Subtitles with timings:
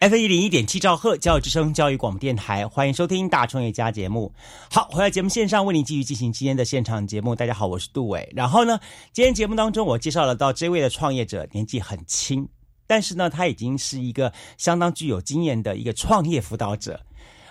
[0.00, 4.32] F 一零一点七兆赫教育之声教育广播电台，欢迎收听大创业家节目。
[4.70, 7.34] 好，回到节目线上为您继续进行今天的现场节目。
[7.34, 8.26] 大家好，我是杜伟。
[8.34, 8.80] 然后呢，
[9.12, 12.48] 今天节目当中我介绍了到这位的创业者，年纪很轻，
[12.86, 16.98] 但是呢，他已经是一个相当具有经验的一个创业辅导者。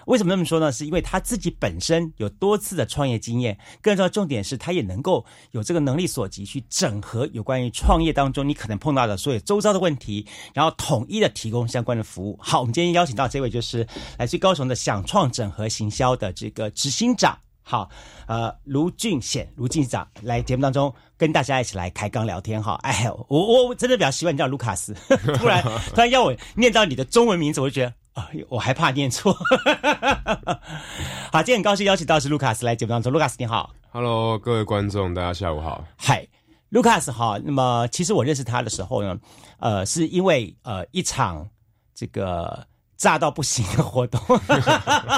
[0.09, 0.71] 为什么那么说呢？
[0.71, 12.35] 是因为他自己本身有多次的创业经验，更重要重点是他也能够有这个能力所及去整合有关于创业当中你可能碰到的所有周遭的问题，然后统一的提供相关的服务。
[12.41, 17.87] 好，我们今天邀请到这位就是来自高雄的想创整合行销的这个执行长，好，
[18.25, 22.79] 呃，卢俊显卢进长来节目当中跟大家一起来开刚聊天哈。
[22.81, 24.91] 哎，我我真的比较习惯你叫卢卡斯，
[25.37, 25.63] 突然
[25.93, 27.93] 突然要我念到你的中文名字，我就觉得。
[28.49, 29.33] 我还怕念错。
[31.31, 33.11] 好，今天很高兴邀请到是卢卡斯来节目当中。
[33.11, 35.83] 卢卡斯你好，Hello，各位观众，大家下午好。
[35.95, 36.27] 嗨，
[36.69, 37.39] 卢卡斯哈。
[37.43, 39.17] 那么其实我认识他的时候呢，
[39.59, 41.47] 呃，是因为呃一场
[41.93, 42.65] 这个
[42.97, 44.19] 炸到不行的活动，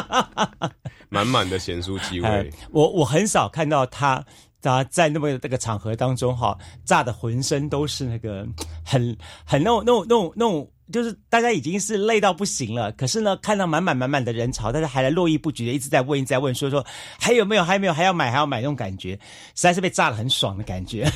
[1.10, 2.52] 满满的贤淑机会。
[2.72, 4.24] 我我很少看到他
[4.62, 8.46] 他在那么那个场合当中哈，炸的浑身都是那个
[8.86, 10.70] 很很那种那种那种那种。
[10.92, 16.86] 就是大家已经是累到不行了，可是呢，看到满满满满的人潮，大家还来络绎不绝的一直在问，一直在问，说说
[17.20, 19.14] 还有没有，还有没有，还要买，还要买那种感觉，
[19.56, 21.10] 实在是被炸的很爽的感觉。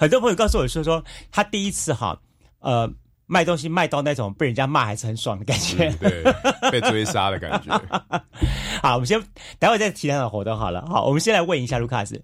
[0.00, 2.18] 很多朋友告诉我说说，他第一次哈，
[2.60, 2.90] 呃，
[3.26, 6.22] 卖东西卖到那种被人家骂还是很爽的感觉，对，
[6.70, 7.80] 被追杀的感觉。
[8.82, 9.22] 好，我们先
[9.58, 10.84] 待会再提那场活动好了。
[10.86, 12.22] 好，我们先来问一下卢卡斯。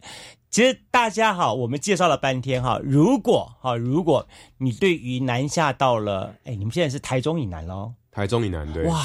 [0.52, 2.78] 其实大家好，我们介绍了半天哈。
[2.84, 7.90] 如果哈，如果你对于南下到了，哎，你们现在是台中以南喽？
[8.10, 8.82] 台中以南对。
[8.82, 9.02] 哇，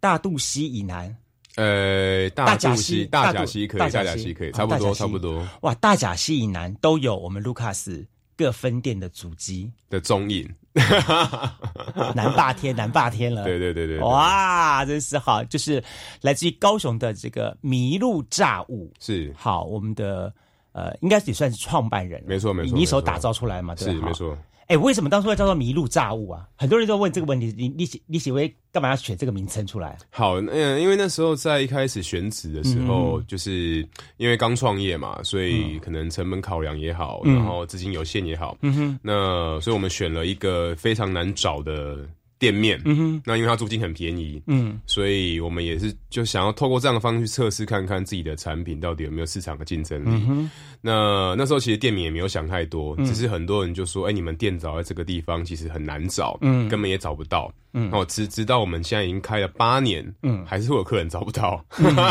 [0.00, 1.16] 大肚溪以南，
[1.56, 5.48] 呃，大甲溪，大甲溪可以，大甲溪可以，差不多，差不多。
[5.62, 8.06] 哇，大甲溪以南都有我们卢卡斯
[8.36, 10.46] 各分店的足迹的踪影。
[12.14, 13.44] 南霸天，南霸天了。
[13.44, 13.98] 对对对对。
[14.00, 15.82] 哇，真是好，就是
[16.20, 20.30] 来自于高雄的这个麋鹿炸物是好，我们的。
[20.80, 24.36] 呃，应该也算是创办人，没错没错，你一手打造出来嘛，是没错。
[24.68, 26.46] 哎，为什么当初要叫做迷路炸物啊？
[26.56, 29.98] 很多人都问这个问题，你你你喜为干嘛要选这个名称出来？
[30.10, 33.86] 好，嗯，因为那时候在一开始选址的时候，就是
[34.16, 41.98] 因为刚创业嘛，所以可能成本考量也好，然后资金有限也好，嗯哼，那所以我们选了一个非常难找的。
[42.40, 50.48] 店面，嗯哼，那因为它租金很便宜，嗯，所以我们也是就想要透过这样的方式去测试看看自己的产品到底有没有市场的竞争力。
[50.80, 61.62] 那那时候其实店名也没有想太多，只是很多人就说：“哎，你们店找在这个地方其实很难找，嗯，根本也找不到。”嗯，哦，直直到我们现在已经开了八年，嗯，还是会有客人找不到。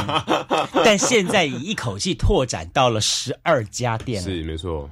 [0.85, 4.89] 但现在已一口气拓展到了十二家店，是没错。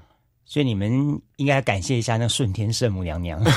[0.50, 3.38] 所以你们应该感谢一下那顺天圣母娘娘。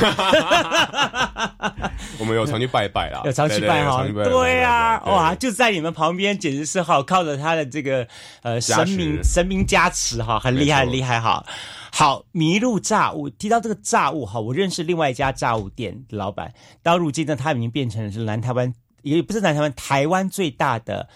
[2.19, 4.05] 我们有常去拜拜啦， 有常去拜哈。
[4.25, 8.07] 对啊，哇，就在你们旁边，简直是好，靠着他的这个
[8.43, 11.47] 呃神明神明加持哈，很厉害很厉害哈。
[11.93, 16.53] 好，麋鹿炸物提到这个炸物哈，我认识另外一家炸物店的老板，
[16.83, 21.09] 到如今呢，他已经变成了是南台湾，也不是南台湾，台湾最大的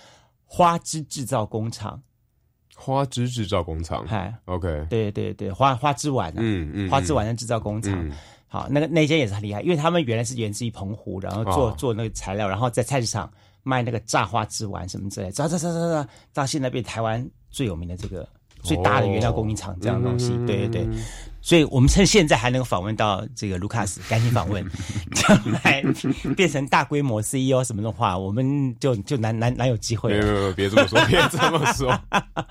[0.46, 2.00] 花枝制造工厂。
[2.74, 8.10] 花枝制造工厂，嗨，OK，对对对花花枝丸，嗯嗯，花枝丸的制造工厂，
[8.48, 13.30] 好，那个那间也是很厉害，因为他们原来是源自于澎湖，然后做做那个材料，然后在菜市场
[13.62, 18.28] 卖那个炸花枝丸什么之类，炸炸炸炸炸，到现在被台湾最有名的这个
[18.62, 20.88] 最大的原料供应厂这样东西，对对对。
[21.44, 24.64] 所以我们趁现在还能访问到这个卢卡斯，赶紧访问，
[25.14, 25.84] 将来
[26.34, 30.10] 变成大规模 CEO 什么的话，我们就就难难难有机会。
[30.10, 32.00] 没有没有，别这么说，别这么说。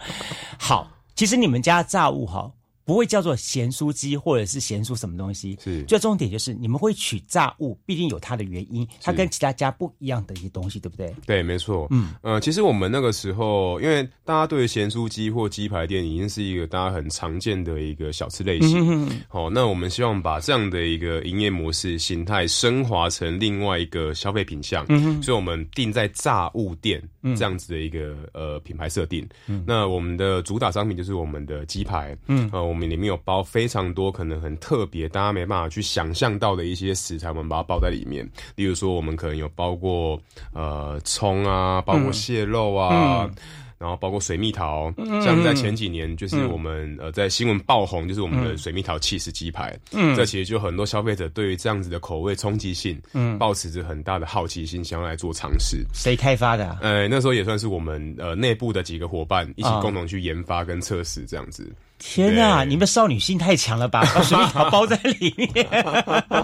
[0.59, 2.51] 好，其实你们家炸物哈。
[2.85, 5.57] 不会叫做咸酥鸡，或者是咸酥什么东西。
[5.63, 11.13] 是，最重点就是你们会取炸物，毕竟有它的原因，它跟其他家不一样的一些东西，对不对？
[11.25, 11.87] 对，没错。
[11.91, 19.09] 嗯，呃，其实我们那个时候，因为大家对咸酥鸡或鸡排店已经是一个大家很常见的一个小吃类型。
[19.27, 24.85] 好，那我们希望把这样的一个营业模式形态升华成另外一个消费品项，
[25.21, 27.01] 所以我们定在炸物店
[27.35, 29.25] 这样子的一个呃品牌设定。
[29.47, 32.17] 嗯那我们的主打商品就是我们的鸡排。
[32.27, 32.63] 嗯，呃。
[32.73, 38.27] 我们里面有包非常多可能很特别，大家没办法去想象到的一些食材，我们把它包在里面。
[38.55, 40.19] 例如说，我们可能有包过
[40.53, 43.29] 呃葱啊，包括蟹肉啊，
[43.77, 44.93] 然后包括水蜜桃，
[45.23, 55.83] 像在前几年就是我们呃在新闻爆红，就是我们的水蜜桃气势鸡排，嗯，这其实就很多消费者对于这样子的口味冲击性，嗯，抱持着很大的好奇心，想要来做尝试。
[55.93, 56.77] 谁开发的？
[56.81, 61.71] 呃，那时候也算是我们呃内部的几个伙伴一起共同去研发跟测试这样子。
[62.05, 64.01] 天呐，你们少女心太强了吧！
[64.13, 65.65] 把水蜜桃包在里面，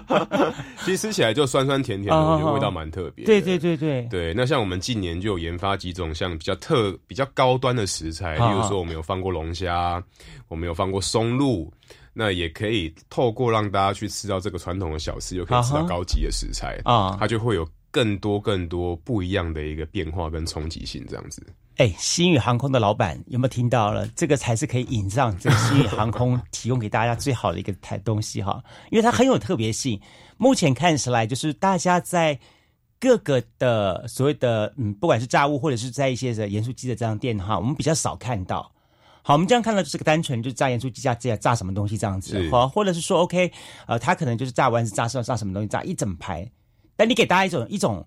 [0.85, 3.25] 其实吃起来就酸酸甜甜的，我觉得味道蛮特别。
[3.25, 4.33] 对对对对对。
[4.33, 10.01] 那像我们近年就有研发几种像比较特、比较高端的食材，例如说我们有放过龙虾，
[10.47, 11.71] 我们有放过松露，
[12.13, 21.45] 那也可以透过让大家去吃到这个传统的小吃，又可以吃到高级的食材啊，它就会有更多更多不一样的一个变化跟冲击性，这样子。
[21.79, 24.05] 哎，新宇航空的老板有没有听到了？
[24.09, 28.61] 这个才是可以引上这个新宇航空提供给大家最好的一个台东西哈，
[28.91, 29.97] 因为它很有特别性。
[30.35, 32.37] 目前看起来，就是大家在
[32.99, 38.69] 各个的所谓的嗯，不管是炸物或者是在一些的盐酥鸡的这样店哈，我们比较少看到。
[39.21, 43.49] 好，我们这样看到就是个单纯就炸盐酥鸡、炸炸炸什么东西这样子，好，或者是说 OK，
[43.87, 46.45] 呃，他可能就是炸完是炸是炸什么东西，炸一整排。
[46.97, 48.05] 但你给大家一种一种。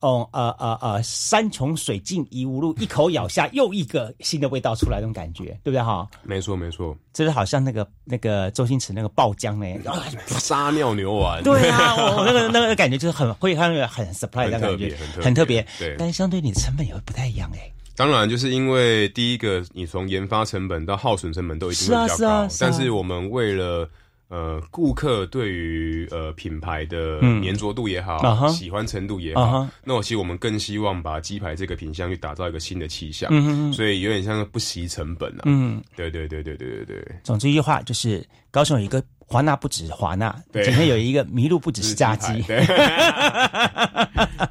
[0.00, 6.08] 哦，呃呃呃，山穷水尽疑无路，一口咬下又一个新的味道出来，那种感觉，对不对哈？
[6.22, 9.92] 没错没错，就是好像那个那个周星驰那个爆浆呢，
[10.26, 11.42] 撒尿牛丸。
[11.42, 15.64] 对啊， 我那个那个感觉就是很会很很 surprise 的感觉，很特别。
[15.78, 17.70] 对，但是相对你的成本也会不太一样哎。
[17.94, 23.86] 当然，就是因为第一个，你从研发成本到耗损成本都一定会比较高，但是我们为了。
[24.30, 33.28] 呃，顾客对于呃品牌的粘着度也好，喜欢程度也好，那我其实我们更希望把鸡排这个品相去打造一个新的气象，
[33.72, 35.42] 所以有点像不惜成本啊。
[35.46, 37.04] 嗯，对对对对对对对。
[37.24, 42.32] 总之一句话就是，高雄有一个华纳不止华纳，今天有一个麋鹿不只是炸鸡。
[42.46, 42.64] 对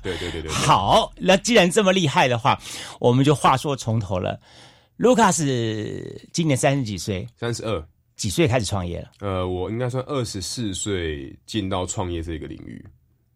[0.03, 0.51] 对对对。
[0.51, 2.59] 好，那既然这么厉害的话，
[2.99, 4.37] 我们就话说从头了。
[4.97, 7.25] 卢卡斯今年三十几岁？
[7.37, 7.81] 三十二。
[8.19, 9.11] 几岁开始创业了？
[9.21, 12.85] 呃，我应该算二十四岁进到创业这个领域，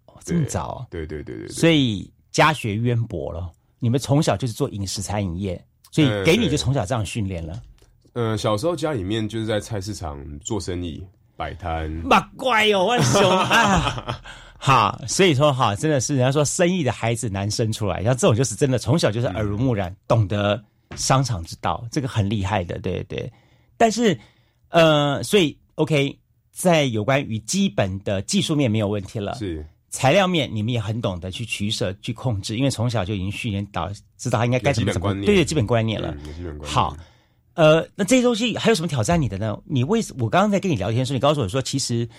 [0.08, 0.86] 哦，这么早？
[0.90, 3.50] 对对对对所以家学渊博了。
[3.80, 7.62] 你们从小就是做饮食餐饮业，所以给你就从小这样训练了。
[8.12, 11.02] 呃，小时候家里面就是在菜市场做生意，
[11.38, 11.90] 摆摊。
[12.04, 14.22] 妈乖哦，万雄啊！
[14.60, 20.62] 好，所以说哈，真的是人家说生意的孩子难生出来，像这种就是真的从小就是耳濡目染，懂得
[20.98, 23.32] 商场之道，这个很厉害的，对对。
[23.78, 24.20] 但是。
[24.74, 26.18] 呃，所以 OK，
[26.52, 29.36] 在有关于基本的技术面没有问题了。
[29.36, 33.88] 是材料面，你们也很懂得去取舍、去控制，因为从小就已经训练到
[34.18, 36.12] 知道应该该怎么怎么对对基本观念了。
[36.36, 36.66] 基本观念。
[36.68, 36.98] 好，
[37.54, 39.56] 呃，那这些东西还有什么挑战你的呢？
[39.66, 42.10] 你为什我刚刚在跟你聊天的时候，你告诉我说，其实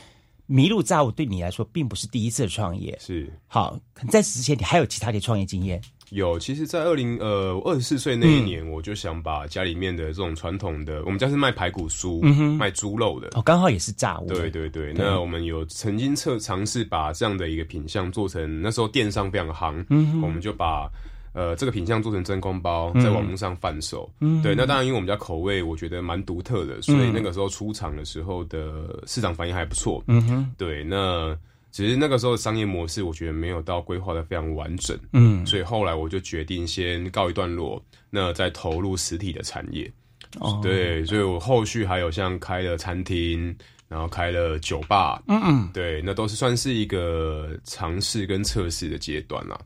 [0.47, 2.97] 迷路炸物对你来说并不是第一次创业。
[3.01, 3.77] 是好，
[4.09, 5.83] 在此之前你还有其他的创业经验。
[6.15, 12.23] 有，其实，在二零呃二十四岁那一年，我就想把家里面的这种传统的，我们家是卖排骨酥、
[12.57, 14.29] 卖猪肉的，哦，刚好也是炸物。
[14.29, 19.85] 对对对，那我们有曾经测尝试把这样的一个品相做成，那时候电商非常行，
[20.23, 20.89] 我们就把
[21.33, 24.09] 呃这个品相做成真空包，在网络上贩售。
[24.41, 30.01] 对，那当然因为我们家口味我觉得蛮独特的，所以那个时候出厂的时候的市场反应还不错。
[30.07, 31.37] 嗯哼，对，那。
[31.75, 39.91] 只是那个时候的商业模式，我觉得没有到规划的非常完整，嗯，所以后来我就决定先告一段落，那再投入实体的产业，
[40.39, 43.53] 哦，对，所以我后续还有像开了餐厅，
[43.89, 49.59] 然后开了酒吧，嗯嗯，对，那都是算是一个尝试跟测试的阶段啦。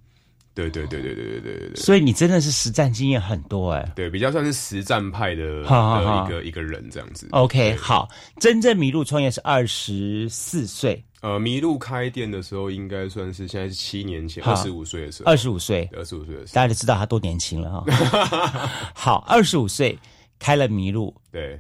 [0.54, 7.28] 对对对对对对对对，所以你真的是实战经验很多哎，对，比较算是实战派的的一个一个人这样子。
[7.32, 8.08] OK，好，
[8.40, 11.04] 真正迷路创业是二十四岁。
[11.20, 15.30] 呃，麋鹿开店的时候，应该算是现在是七年前，二十五岁的时候。
[15.30, 17.84] 二十五岁，二十五岁的时候，大家就知道他多年轻了哈。
[18.94, 19.98] 好，二十五岁
[20.38, 21.58] 开了麋鹿，对，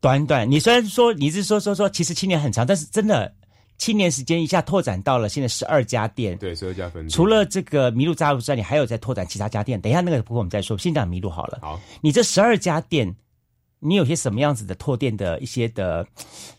[0.00, 3.34] 短短你虽然说你是说说说，其实七年很长，但是真的
[3.76, 7.08] 七年时间一下拓展到了现在十二家店，对，十二家分店。
[7.10, 9.80] 除了这个麋鹿炸物之外，你还有在拓展其他家店。
[9.80, 11.58] 等一下那个部分我们再说，先讲麋鹿好了。
[11.60, 13.16] 好，你这十二家店。
[13.80, 16.06] 你有些什么样子的拓店的一些的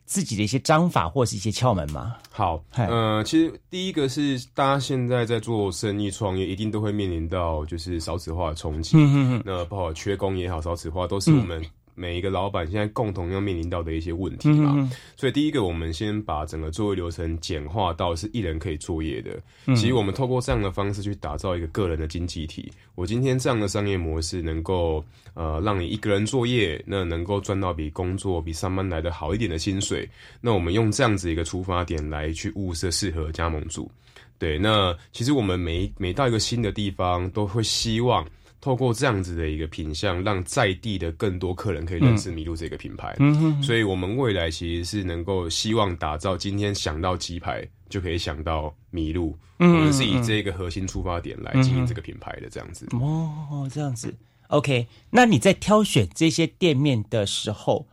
[0.05, 2.15] 自己的一些章法或是一些窍门吗？
[2.31, 11.63] 好，呃，其实第一个是大家现在在做生意创业，一定都会面临到就是少子化的冲击，嗯那不好缺工也好，少子化都是我们。
[11.95, 19.39] 每一个老板现在共同要面临到的一些问题嘛，所以第一个，我们先把整个作业流程简化到是一人可以作业的。
[19.75, 22.71] 其实我们透过这样的方式去打造一个个人的经济体。
[22.95, 30.07] 我今天这样的商业模式能够呃让你一个人作业，那能够赚到比工作比上班来的好一点的薪水。
[30.39, 33.89] 那我们用这样子一个出发点来去物色适合加盟主。
[34.37, 38.25] 对，那其实我们每每到一个新的地方，都会希望。
[38.61, 43.15] 透过这样子的一个品相，让在地的更多客人可以认识麋鹿这个品牌。
[43.19, 52.87] 嗯哼所以我们未来其实是能够希望打造今天想到鸡排就可以想到麋鹿，我们是以这个核心出发点来经营这个品牌的这样子。
[52.91, 54.15] 哦，这样子
[54.47, 54.87] ，OK。
[55.09, 57.87] 那你在挑选这些店面的时候，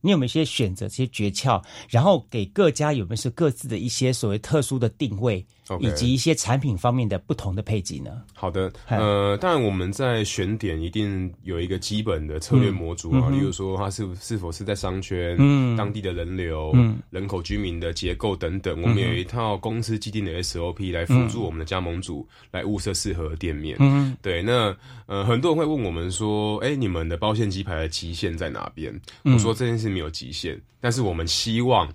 [0.00, 1.62] 你有没有一些选择、这些诀窍？
[1.88, 5.44] 然后给各家有没有是各自的一些所谓特殊的定位
[5.80, 8.22] 以及一些产品方面的不同的配给呢？
[8.34, 16.74] 好的，呃，当然我们在选点一定有一个基本的策略模组啊，例如说它是是否是在商圈、嗯当地的人流、
[17.10, 23.76] 人口居民的结构等等，我们有一套公司既定的 SOP 来辅助我们的加盟主来物色适合的店面。
[23.80, 28.92] 嗯对，那呃，很多人会问我们说，哎、你们的包馅鸡排的极限在哪边？
[29.24, 31.88] 嗯我说这件事没有极限，但是我们希望。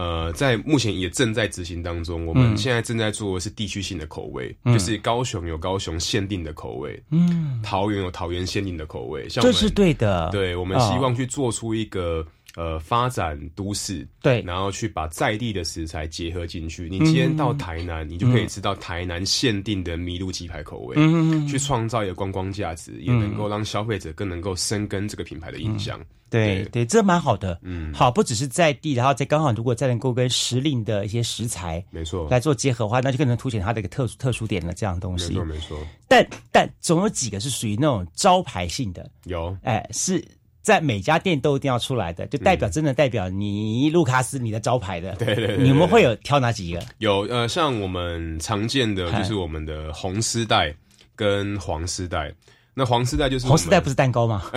[0.00, 2.24] 呃，在目前也正在执行当中。
[2.24, 9.28] 我们现在正在做的是地区性的口味，就是高雄有高雄限定的口味，嗯，桃园有桃园限定的口味。
[9.28, 10.30] 像我们这是对的。
[10.32, 12.26] 对，我们哦希望去做出一个、
[12.56, 16.88] 呃发展都市，对然后去把在地的食材结合进去。
[16.88, 26.00] 你今天到台南，你就可以吃到台南限定的麋鹿鸡排口味，嗯去创造一个观光价值，也能够让消费者更能够深耕这个品牌的印象。
[26.28, 27.58] 对对，这蛮好的。
[27.60, 34.72] 嗯，好，不只是在地，然后再刚好如果再能够跟时令的一些食材没错，来做结合的话，那就更能凸显它的一个特殊特殊点了。
[34.72, 39.56] 这样的东西没错，，没错，但但总有几个是属于那种招牌性的，有。
[39.64, 40.24] 哎，是
[40.70, 45.12] 在每家店都一定要出来的，就代表真的代表你卢卡斯你的招牌的。
[45.18, 46.80] 对对对对你们会有挑哪几个？
[46.98, 50.72] 有呃，像我们常见的就是我们的红丝带
[51.16, 52.32] 跟黄丝带。
[52.74, 54.42] 那黄丝带就是我们红丝带不是蛋糕吗？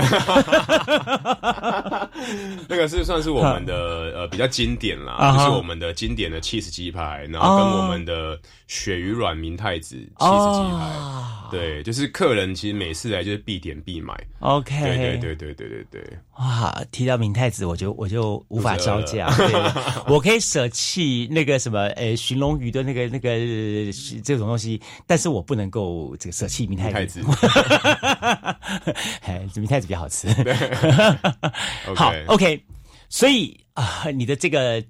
[2.70, 3.76] 那个是算是我们的
[4.16, 10.84] 呃比较经典啦，就是我们的经典的 cheese 鸡排，然后跟我们的鳕鱼软明太子 cheese 鸡排。
[10.86, 14.12] 哦对，就是客人其实每次来就是必点必买。
[14.40, 19.30] ，OK，对对对对对对对，哇，提到明太子，我就我就无法招架。
[19.36, 19.54] 对，
[20.08, 23.92] 我可以舍弃那个什么呃寻龙鱼的那个那个呃
[24.24, 27.22] 这种东西，但是我不能够这个舍弃明太太子。
[28.16, 28.56] 子。
[29.22, 30.28] 哎，明太子比较好吃。
[31.96, 32.64] 好，OK，
[33.10, 34.84] 所以啊、你的这个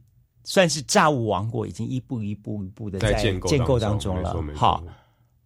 [0.43, 4.83] 算是炸物王国已经一步一步一步的在建构当当中了好，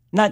[0.10, 0.32] 那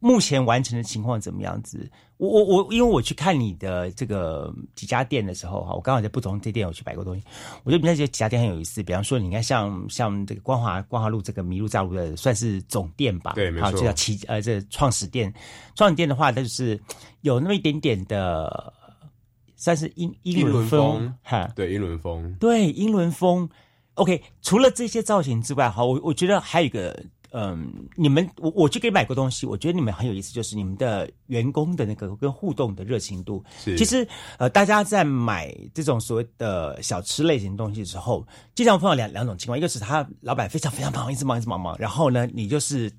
[0.00, 1.88] 目前完成的情况怎么样子？
[2.16, 7.24] 我我我，因为我去看你的这个几家店的时候哈，我刚好在不同这店有去摆过东西，
[7.64, 8.82] 我觉得那些几家店很有意思。
[8.82, 13.32] 比方说，你看像像这个光华光华路这个麋鹿炸物的，算是总店吧？
[13.34, 15.32] 对没错这叫起呃这创始店。
[15.74, 16.78] 创始店的话，它就是
[17.22, 18.72] 有那么一点点的，
[19.56, 21.50] 算是英英英伦风哈。
[21.54, 23.48] 对英伦风，对，英伦风。
[23.94, 27.02] OK，除了这些造型之外，哈，我我觉得还有一个，
[27.32, 33.44] 嗯，你们我我去给你买过东西，我觉得你们很有意思，就是你们的员工的那个跟互动的热情度。
[33.58, 34.06] 是其实
[34.38, 42.90] 呃，大家在买这种所谓的小吃类型的东西的时候，经常碰到两两种情况，一个是他老板非常非常忙，一直忙一直忙忙，然后呢，你就是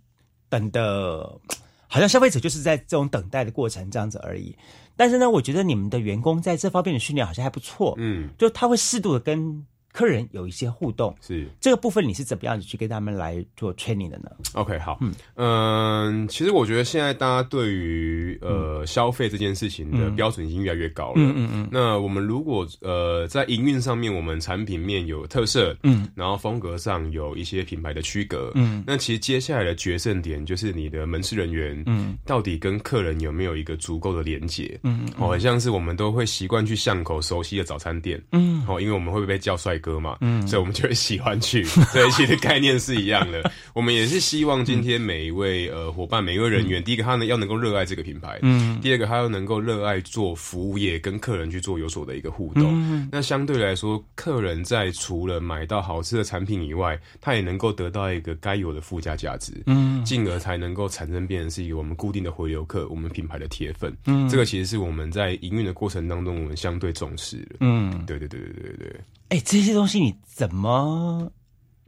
[0.50, 1.40] 等的，
[1.88, 4.56] 好像消费者就是在这种等待的过程这样子而已。
[4.96, 11.16] 但是呢，我觉得你们的员工在这方面的训练好像还不错，嗯，就他会适度的跟客人有一些互动。
[11.22, 11.48] 是。
[11.60, 15.14] 这个部分你是怎么样子去跟他们来做 training 的呢？OK，好，嗯。
[15.36, 18.52] 嗯其实我觉得现在大家对于嗯。
[18.52, 21.14] 呃消费这件事情的标准已经越来越高了。
[21.18, 21.70] 嗯嗯嗯。
[21.72, 43.52] 那我们如果呃在营运上面，我们产品面有特色，嗯，然后风格上有一些品牌的区隔，嗯，那其实接下来的决胜点就是你的门市人员，嗯，到底跟客人有没有一个足够的连接，嗯，哦，很像是我们都会习惯去巷口熟悉的早餐店，嗯，哦，因为我们会被叫帅哥嘛，嗯，所以我们就会喜欢去， 所以，其实概念是一样的。
[43.74, 53.10] 我们也是希望今天每一位呃伙伴、每一位人员，第一个他呢要能够热爱这个品牌，嗯，第二个他要能够热爱做服务业，跟客人去做有所的一个互动。
[53.12, 63.96] 那相对来说，客人在除了买到好吃的产品以外，他也能够得到一个该有的附加价值，嗯，进而才能够产生变成是一个我们固定的回流客，我们品牌的铁粉。
[64.06, 67.56] 嗯，这个其实是我们在营运的过程当中，我们相对重视的。
[67.62, 68.96] 嗯，对对对对对对。
[69.30, 71.32] 哎，这些这东西你怎么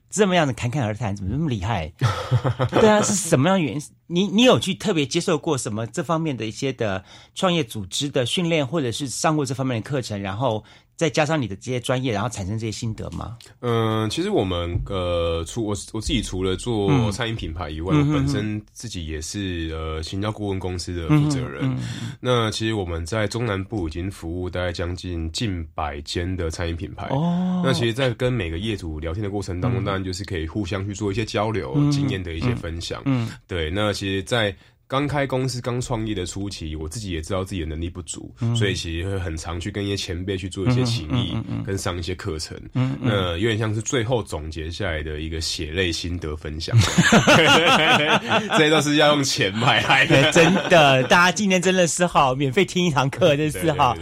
[0.10, 1.14] 这么样的侃侃而谈？
[1.14, 1.92] 怎么那么厉害？
[2.72, 3.82] 对啊，是什么样原因？
[4.08, 7.04] 你你有去特别接受过什么这方面的一些的
[7.36, 10.64] 创业组织的训练，或者是上过这方面的课程，然后
[11.04, 13.38] 再加上你的这些专业，然后产生这些心得吗？
[13.60, 21.64] 嗯，其实我们呃，除我我自己除了做嗯餐饮品牌以外，我本身自己也是呃行销顾问公司的负责人。
[21.64, 21.78] 嗯
[22.22, 27.08] 那其实我们在中南部已经服务大概将近近百间的餐饮品牌。
[27.08, 33.02] 哦那其实，在跟每个业主聊天的过程当中，当然就是可以互相去做一些交流、经验的一些分享。
[33.04, 33.70] 嗯，对。
[33.70, 34.56] 那其实，在
[34.94, 41.36] 刚开公司、刚创业的初期，我自己也知道自己的能力不足，所以其实会很常去跟一些前辈去做一些情谊，
[41.66, 42.56] 跟上一些课程。
[43.02, 46.78] 那有点像是最后总结下来的一个血泪心得分享。
[48.56, 53.98] 这些都是要用钱买来的，真的，大家今天真的是好，免费听一堂课，真是好。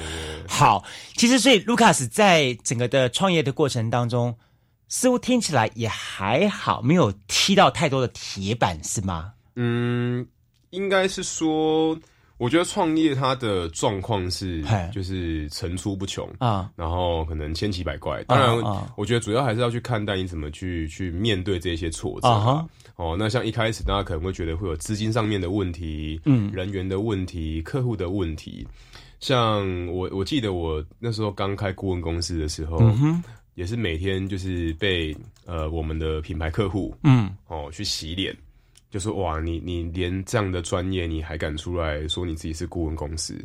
[0.46, 0.84] 好，
[1.16, 4.38] 其实所以卢卡斯在整个的创业的过程当中，
[4.90, 9.32] 似乎听起来也还好，没有踢到太多的铁板，是吗？
[9.56, 10.26] 嗯，
[10.72, 11.98] 应该是说，
[12.38, 18.24] 我觉得创业它的状况是，就是层出不穷啊，然后可能千奇百怪。
[18.24, 22.28] 当然，我觉得主要还是要去看待你怎么去去面对这些挫折。
[22.96, 28.68] 哦，那像一开始大家可能会觉得会有资金上面的问题，嗯，人员的问题，客户的问题。
[29.20, 32.80] 像我，我记得我那时候刚开顾问公司的时候，
[33.56, 38.36] 也是每天就是被呃我们的品牌客户，嗯，哦去洗脸。
[38.92, 43.44] 就是哇，你你连这样的专业你还敢出来说你自己是顾问公司？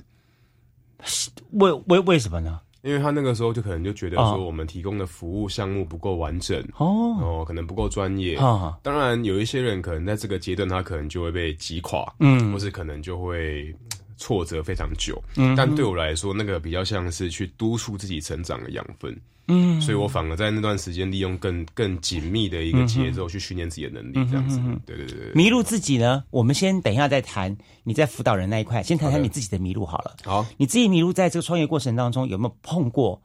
[1.53, 2.61] 为为为什么呢？
[2.83, 8.37] 因为他那个时候就可能就觉得说我们提供的服务项目不够完整哦，哦，可能不够专业。
[8.83, 13.75] 当然有一些人可能在这个阶段他可能就会被击垮，嗯，或是可能就会
[14.17, 15.21] 挫折非常久。
[15.37, 19.17] 嗯，但对我来说，那个比较像是去督促自己成长的养分。
[19.49, 24.61] 嗯，所以我反而在那段时间利用更更紧密的一个节奏去训练自己的能力，这样子。
[24.85, 26.25] 对对对迷路自己呢？
[26.31, 27.57] 我们先等一下再谈。
[27.85, 30.17] 你在辅导人那一块，先谈谈你自己的迷路好了。
[30.25, 33.21] 好，你自己迷路在这个创业过程当中有没有碰过？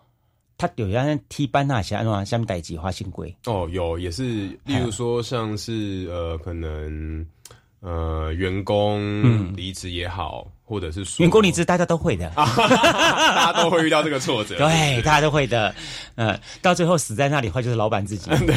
[0.57, 3.35] 他有人踢班那些那下面带几花新贵？
[3.45, 7.25] 哦，有，也是，例如说像是呃，可能。
[7.83, 15.75] 呃，员工离职也好，或者是说员工离职，大家都会的， 大家都会遇到这个挫折，对，大家都会的。
[16.15, 18.29] 呃，到最后死在那里，坏就是老板自己。
[18.47, 18.55] 对，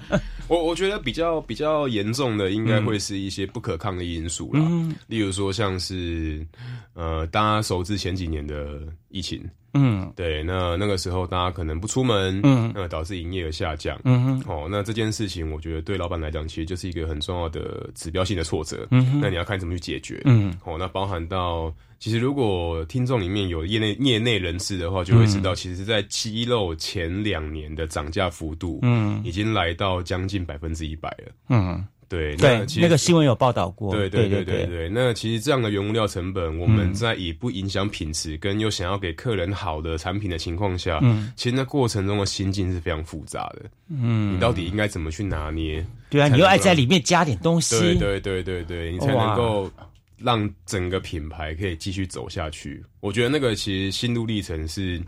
[0.48, 4.62] 我我觉得比较比较严重的，应该会是一些不可抗的因素啦，
[5.08, 6.46] 例如说像是
[6.94, 9.46] 呃，大家熟知前几年的疫情。
[9.74, 31.84] 嗯，对，那那个时候大家可能不出门，嗯，那导致营业额下降，嗯哼，哦，那这件事情我觉得对老板来讲，其实就是一个很重要的指标性的挫折，嗯哼，那你要看怎么去解决，嗯，哦，那包含到其实如果听众里面有业内业内人士的话，就会知道，其实，在鸡肉前两年的涨价幅度，嗯，已经来到将近百分之一百了，嗯。
[32.12, 33.90] 对对，那个新闻有报道过。
[33.90, 43.62] 对对对对对，那其实这样的原物料成本，我们在以不影响品质跟又想要给客人好的产品的情况下，嗯，其实那过程中的心境是非常复杂的。
[43.88, 45.82] 嗯，你到底应该怎么去拿捏？
[46.10, 47.78] 对啊，你又爱在里面加点东西。
[47.80, 49.70] 对对对对对，你才能够
[50.18, 52.84] 让整个品牌可以继续走下去。
[53.00, 55.00] 我觉得那个其实心路历程是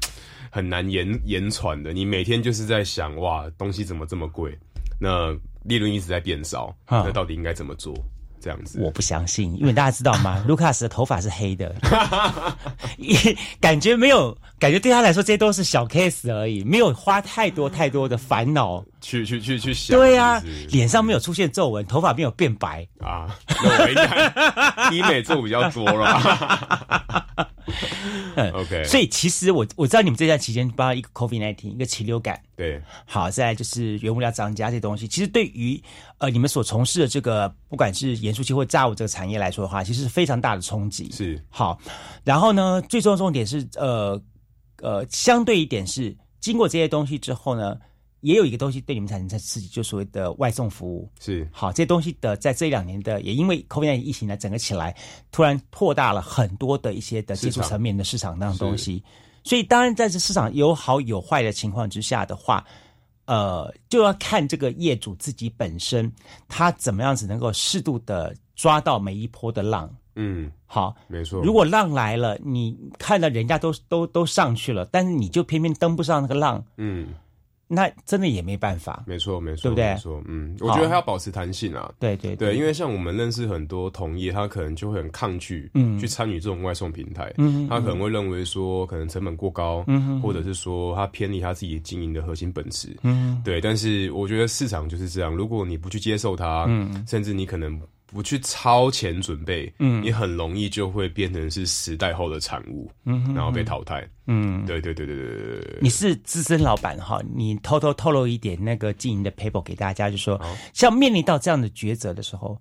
[0.51, 1.93] 很难言言传的。
[1.93, 4.57] 你每天就是在想，哇，东西怎么这么贵？
[4.99, 7.93] 那利润一直在变少，那到底应该怎么做？
[8.41, 10.45] 这样子，我不相信，因为大家知道吗？
[10.47, 11.75] 卢卡斯的头发是黑的，
[13.59, 19.97] 感觉没有，感觉对他来说这些都是小 case 而已，没有花太多太多的烦恼去去去去想。
[19.97, 23.39] 对呀，脸上没有出现皱纹，头发没有变白啊，
[24.91, 27.47] 医美做比较多了。
[28.53, 35.81] OK，所以其实我我知道你们这段期间，包括一个 COVID nineteen，一个禽流感，对，好，再就是原物料涨价这些东西，其实对于
[36.19, 41.11] 呃你们所从事的这个不管是盐酥鸡或炸物这个产业来说的话，其实是非常大的冲击。
[41.13, 41.79] 是好，
[42.25, 44.21] 然后呢，最重要重点是呃
[44.83, 47.77] 呃，相对一点是经过这些东西之后呢。
[48.25, 51.07] 也有一个东西对你们产生在刺激，就所谓的外送服务。
[51.21, 51.47] 是。
[51.53, 54.97] 好，这些东西的在这一两年的，也因为 COVID 疫情呢，整个起来
[55.31, 59.05] 突然扩大了很多的一些的技术层面的市场那种东西，
[59.45, 62.65] 所以当然在这市场有好有坏的情况之下的话，
[63.27, 66.11] 呃，就要看这个业主自己本身
[66.49, 69.95] 他怎么样子能够适度的抓到每一波的浪。
[70.17, 71.43] 嗯，好，没错。
[71.43, 77.09] 如果浪来了，你看到人家都都都上去了，但是你就偏偏登不上那个浪，嗯。
[77.67, 79.95] 那真的也没办法，没错没错，对不对？
[79.95, 81.93] 没错，嗯，我觉得还要保持弹性啊。
[81.99, 93.61] 对对对，因为像我们认识很多同业，他可能就会很抗拒，嗯，去参与这种外送平台，嗯，他可能会认为说可能成本过高，嗯，或者是说他偏离他自己经营的核心本质，嗯，对。
[93.61, 97.81] 但是我觉得市场就是这样，如果你不去接受它，嗯，甚至你可能。
[98.15, 105.79] 不去超前准备，嗯，你很容易就会变成是时代后的产物，嗯，然后被淘汰，嗯，对对对对对对对。
[105.83, 110.41] 你是资深老板哈，你偷偷透露一点那个经营的 paper 给大家，就说
[110.73, 112.57] 像面临到这样的抉择的时候，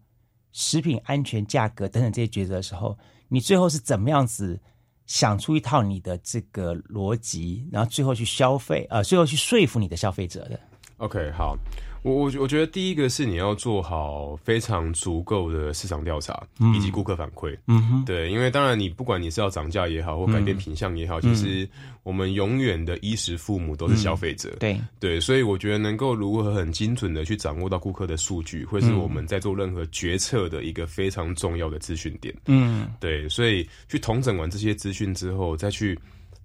[0.53, 4.59] 食品安全、价格等等这些抉择的时候，你最后是怎么样子
[5.05, 10.59] 想出一套你的这个逻辑，然后最后去消费，呃，最后去说服你的消费者的
[10.97, 11.55] ？OK，好，
[12.03, 17.57] 我我我觉得第一个是你要做好非常足够的市场调查以及顾客反馈。
[17.67, 21.67] 嗯哼，对，因为当然你不管你是要涨价也好，或改变品相也好，其实
[22.03, 24.55] 我们永远的衣食父母都是消费者。
[24.59, 32.35] 对对，所以我觉得能够如何很精准的去掌握到顾客的数据，会是我们在做任何决策的一个非常重要的资讯点。
[32.47, 35.97] 嗯，对，所以去统整完这些资讯之后，再去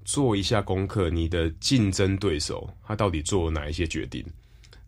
[0.05, 4.25] 做一下功课，你的竞争对手他到底做了哪一些决定？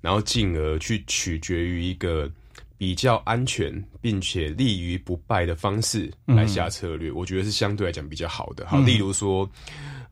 [0.00, 2.30] 然后进而去取决于一个
[2.78, 8.66] 比较安全并且立于不败的方式来下策略，我觉得是相对来讲比较好的。
[8.66, 9.48] 好，例如说，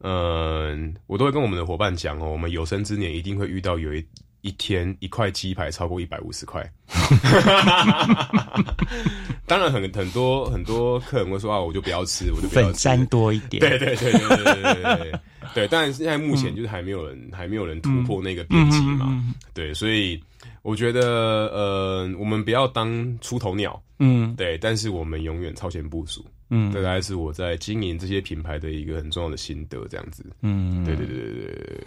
[0.00, 4.04] 嗯，我都会跟我们的伙伴讲哦，我们有生之年一定会遇到有一
[4.48, 6.66] 一天一块鸡排超过一百五十块。
[9.46, 13.60] 当然，很很多很多客人会说啊，我就不要吃，我就不要吃，沾多一点。
[13.60, 15.12] 对对对对对对对。
[15.54, 19.24] 对，但是现在目前就是还没有人，还没有人突破那个边际嘛。
[19.54, 20.22] 对，所以
[20.62, 23.82] 我觉得，呃，我们不要当出头鸟。
[23.98, 26.24] 嗯，对，但是我们永远超前部署。
[26.50, 30.24] 嗯，这大概是我在经营这些品牌的一个很重要的心得，这样子。
[30.42, 31.80] 嗯，对对对对对。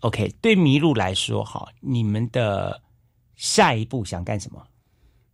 [0.00, 2.80] OK，对麋鹿来说，哈，你们的
[3.36, 4.62] 下一步想干什么？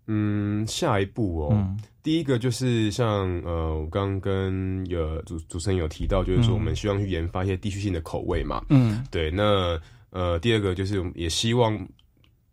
[0.09, 1.76] 嗯，下一步哦。
[2.02, 8.64] 第一个就是像呃，我刚刚跟有主主持人有提到，就是说我们希望去研发一些地区性的口味嘛。
[8.68, 9.31] 嗯，对。
[9.31, 11.76] 那呃，第二个就是也希望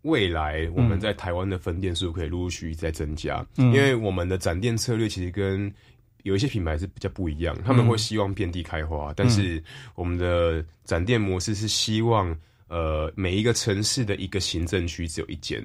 [0.02, 5.71] 未来我们在台湾的分店数可以陆陆续续在增加，因为我们的展店策略其实跟
[6.23, 9.63] 有一些品牌是比较不一样，他们会希望遍地开花，但是
[9.95, 12.36] 我们的展店模式是希望
[12.67, 15.63] 呃每一个城市的一个行政区只有一间。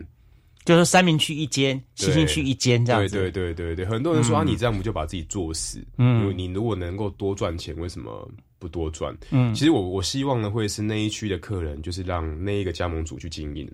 [0.64, 3.16] 就是三明区一间，西兴区一间这样子。
[3.16, 5.82] 对对对对对，很多人说啊，你这样不就把自己做死？
[5.96, 9.16] 嗯，你如果能够多赚钱，为什么不多赚？
[9.30, 13.66] 嗯，其实我我希望呢，会是那一区的客人，就是让那一个加盟主去经营。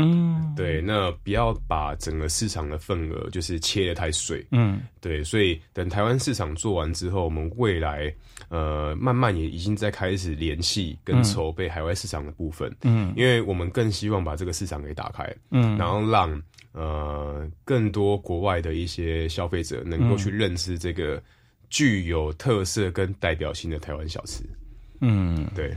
[0.00, 4.46] 嗯，对，那不要把整个市场的份额就是切的太碎。
[4.52, 8.14] 嗯，对，所以等台湾市场做完之后，我们未来
[8.48, 12.72] 呃慢慢也已经在开始联系跟筹备海外市场的部分。
[12.82, 15.28] 嗯，因为我们更希望把这个市场给打开。
[15.50, 21.20] 嗯，然后让呃更多国外的一些消费者能够去认识这个
[21.70, 24.44] 具有特色跟代表性的台湾小吃。
[25.00, 25.76] 嗯，对。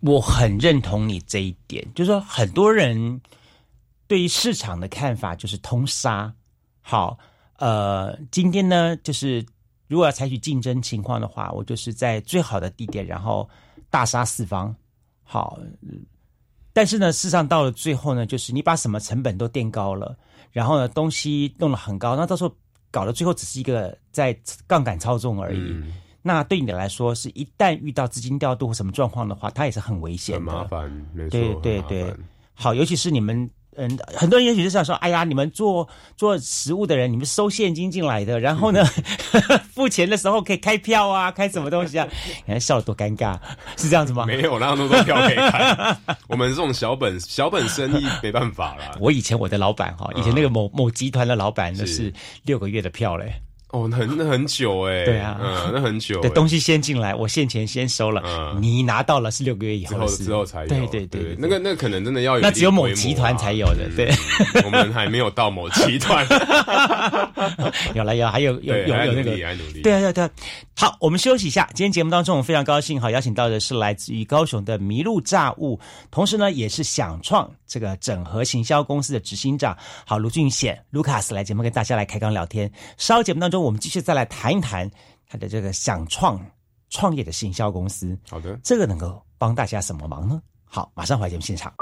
[0.00, 3.20] 我很认同你这一点，就是说很多人
[4.06, 6.32] 对于市场的看法就是通杀。
[6.80, 7.18] 好，
[7.56, 9.44] 呃，今天呢，就是
[9.88, 13.48] 如果要采取竞争情况的话，我就是在最好的地点，然后
[13.90, 14.74] 大杀四方。
[15.24, 15.58] 好，
[16.72, 20.16] 但是呢，事实上到了最后呢，就是你把什么成本都垫高了，
[20.52, 22.56] 然后呢，东西弄得很高，那到时候
[22.90, 24.32] 搞到最后只是一个在
[24.66, 25.82] 杠杆操纵而已。
[26.22, 32.14] 那对你来说，是一旦遇到资金调度或什么状况的话，它也是很危险的，很麻烦，没错，对对对。
[32.54, 38.84] 好，尤其是你们，嗯，很多人也许是想说，哎呀，你们做做食物的人，你们收现金进来的，然后呢，
[39.72, 42.08] 付钱的时候可以开票啊，开什么东西啊？
[42.46, 43.38] 你看笑得多尴尬，
[43.76, 44.26] 是这样子吗？
[44.26, 45.96] 没有，那么多票可以开。
[46.26, 48.90] 我们这种小本小本生意没办法啦。
[49.00, 53.32] 我以前我的老板哈，以前那个某某集团的老板，那是六个月的票嘞。
[53.70, 56.20] 哦，很那很久哎，对啊，嗯，那很久。
[56.22, 60.68] 对，东西先进来，我现钱先收了，嗯你拿到了是六个月以后之后才有。
[60.68, 64.10] 对对对，那个那可能真的要有，那只有某集团才有的，对。
[64.64, 66.26] 我们还没有到某集团，
[67.94, 69.36] 有了有，还有有有有那个，
[69.82, 70.30] 对啊对对。
[70.74, 71.68] 好，我们休息一下。
[71.74, 75.78] 今天节目当中，我们非常高兴，好邀请到的是来自于高雄的麋鹿炸物，
[76.10, 79.76] 同时呢，也是想创这个整合行销公司的执行长，
[80.06, 82.70] 好卢俊显卢卡斯来节目跟大家来开刚聊天。
[82.96, 84.90] 稍后节目当中，我们继续再来谈一谈
[85.26, 86.40] 他的这个想创
[86.90, 88.18] 创业的行销公司。
[88.28, 90.40] 好的，这个能够帮大家什么忙呢？
[90.64, 91.72] 好，马上回来节目现场。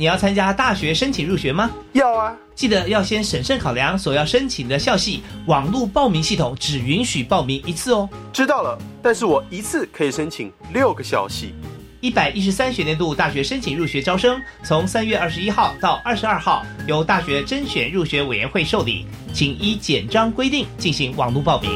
[0.00, 1.70] 你要参加大学申请入学吗？
[1.92, 8.08] 要啊，记得要先审慎考量所要申请的校系，网络报名系统只允许报名一次哦。
[8.32, 8.78] 知道了。
[9.02, 11.54] 但是我一次可以申请六个校系。
[12.00, 21.70] 一百一十三学年度大学申请入学招生，从三月二十一号到二十二号，由大学甄选入学委员会受理，请依简章规定进行网络报名。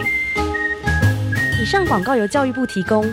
[1.61, 3.05] 以上广告由教育部提供。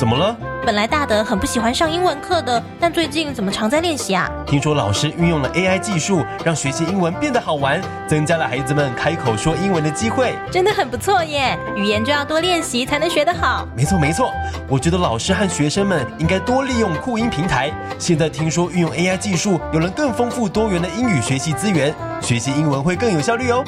[0.00, 0.34] 怎么了？
[0.64, 4.30] 本来大德很不喜欢上英文课的，但最近怎么常在练习啊？
[4.46, 11.54] 听说老师运用了 AI 技术，让学习英文变得好玩，增加了孩子们开口说英文的机会，真的很不错耶！
[11.76, 13.68] 语言就要多练习才能学得好。
[13.76, 14.32] 没错没错，
[14.66, 17.70] 我觉得老师和学生们应该多利用酷音平台。
[17.98, 23.62] 现在听说运用 AI 技术，有了更丰富多元的英语学习资源，学习英文会更有效率哦。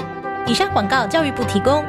[0.46, 1.84] 以上广告教育部提供。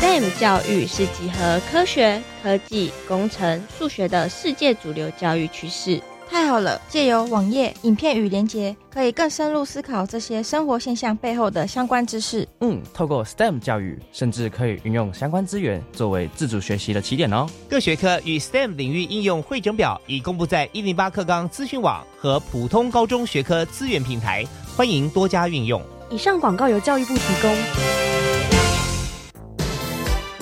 [0.00, 6.00] STEM 教育是集合科学、科技、工程、数学的世界主流教育趋势。
[6.26, 6.80] 太好了！
[6.88, 12.48] 借由网页、影片与连结，可以更深入思考这些生活现象背后的相关知识。
[12.60, 17.46] 嗯，透过 STEM 教育，甚至可以运用相关资源作为自主学习的起点哦。
[17.68, 25.82] 各学科与 STEM 领域应用汇整表已公布在一零八课纲资讯网和普通高中学科资源平台，欢迎多加运用。
[26.08, 28.59] 以上广告由教育部提供。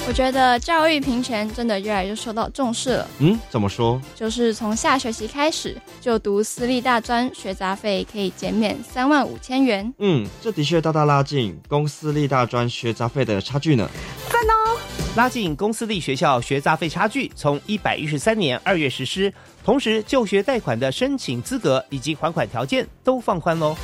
[0.08, 3.06] 我觉得教育平权真的越来越受到重视了。
[3.18, 4.00] 嗯，怎么说？
[4.14, 9.92] 就是从下学期开始，就读私立大专学杂费可以减免三万五千元。
[9.98, 13.86] 嗯，这的确大大拉近公私立大专学杂费的差距呢。
[14.30, 14.80] 赞哦！
[15.14, 19.30] 拉近公私立学校学杂费差距，从一百一十三年二月实施，
[19.62, 23.76] 同时就学贷款的申请资格以及还款条件都放宽喽。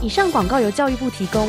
[0.00, 1.48] 以上广告由教育部提供。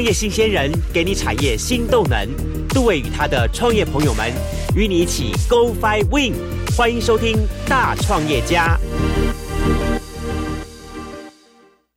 [0.00, 2.26] 创业新鲜人给你产业新动能，
[2.70, 4.32] 杜伟与他的创业朋友们
[4.74, 6.32] 与你一起 Go Fly Win，
[6.74, 7.36] 欢迎收听
[7.68, 8.80] 大创业家。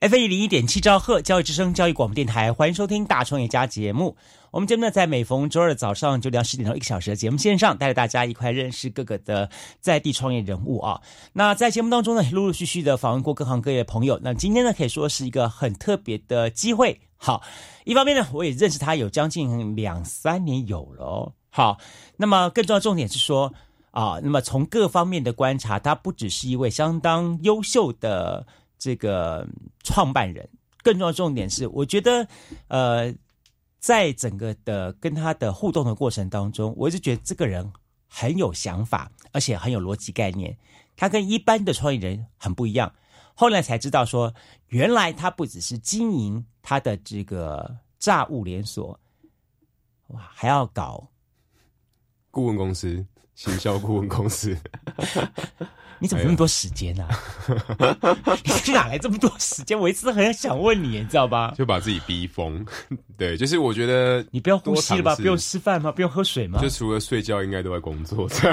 [0.01, 4.17] F 一零一点七兆赫教育之声教育广播电台，欢迎收听大创业家节目。
[4.51, 10.99] 我们节目呢，在每逢周二早上九点到十点钟一个小时的节目线上，带着大家一块认识各个的在地创业人物啊。
[11.31, 14.19] 那在节目当中呢，陆陆续续的访问过各行各业的朋友。
[14.21, 16.99] 那今天呢，可以说是一个很特别的机会。
[17.25, 17.41] 好，
[17.85, 21.31] 一方面呢，我也认识他有将近两三年有了哦。
[21.49, 21.77] 好，
[22.17, 23.53] 那么更重要重点是说
[23.91, 28.45] 啊，那么从各方面的观察，他不只是一位相当优秀的
[28.77, 29.47] 这个
[29.85, 30.49] 创办人，
[30.83, 32.27] 更重要重点是，我觉得
[32.67, 33.15] 呃，
[33.79, 37.71] 在整个的跟他的互动的过程当中，我一直觉得这个人
[38.09, 40.57] 很有想法，而且很有逻辑概念。
[40.97, 42.91] 他跟一般的创业人很不一样。
[43.33, 44.33] 后来才知道说，
[44.67, 48.99] 原来他不只是经营他的这个炸物连锁，
[50.07, 51.07] 哇，还要搞
[52.31, 54.57] 顾问公司、行销顾问公司。
[55.99, 57.07] 你怎么那么多时间啊？
[58.65, 59.79] 你哪来这么多时间？
[59.79, 61.53] 我一直很想问你，你知道吧？
[61.57, 62.65] 就把自己逼疯。
[63.17, 65.15] 对，就是我觉得你不要呼吸了吧？
[65.15, 65.91] 不用吃饭吗？
[65.93, 66.59] 不用喝水吗？
[66.61, 68.27] 就除了睡觉，应该都在工作。
[68.27, 68.49] 所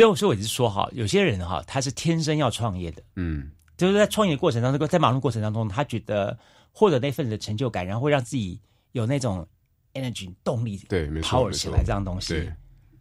[0.00, 6.38] 以我说，我一直说哈，有些人哈，他是天生要创业的，嗯，就是在创业的过程当中，在忙碌过程当中，他觉得
[6.72, 8.58] 获得那份的成就感，然后会让自己
[8.92, 9.46] 有那种
[9.92, 12.50] energy 动力，对，power 起来这样东西。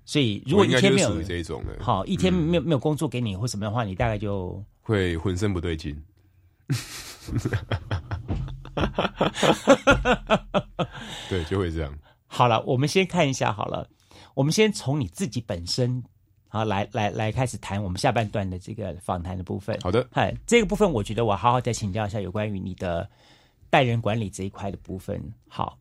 [0.03, 5.99] 所以如果一天没有这种的，好，一天没有没有工作给你或什么的话，你大概就会浑身不对劲。
[11.29, 11.97] 对，就会这样。
[12.27, 13.89] 好了，我们先看一下好了，
[14.33, 16.03] 我们先从你自己本身。
[16.55, 19.77] 好，来来来，开始谈我们下半段的这个访谈的部分。
[19.83, 23.09] 好的，嗨，这个部分我觉得我好好再请教一下有关于你的
[23.69, 25.21] 待人管理这一块的部分。
[25.49, 25.77] 好，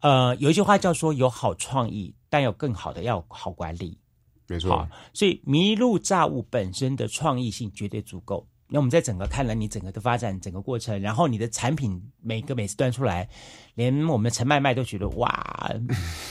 [0.00, 3.96] 呃，有一句话叫说有好创意，但有更好的要好管理。
[4.46, 8.46] 没错，所以麋鹿炸物本身的创意性绝对足够。
[8.70, 13.26] 那我们在整个看了你整个的发展整个过程，然后你的产品每个每次端出来，
[13.74, 15.72] 连我们的陈麦麦都觉得哇，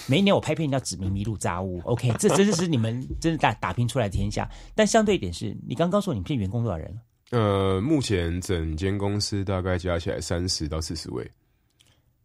[0.07, 4.47] 每一年我拍片要指明迷路杂物，OK，这真的是你们真的打打拼出来的天下。
[4.75, 7.01] 但相对一点是，你刚刚说你们现在员工多少人了？
[7.31, 11.27] 呃，目前整间公司大概加起来三十到四十位，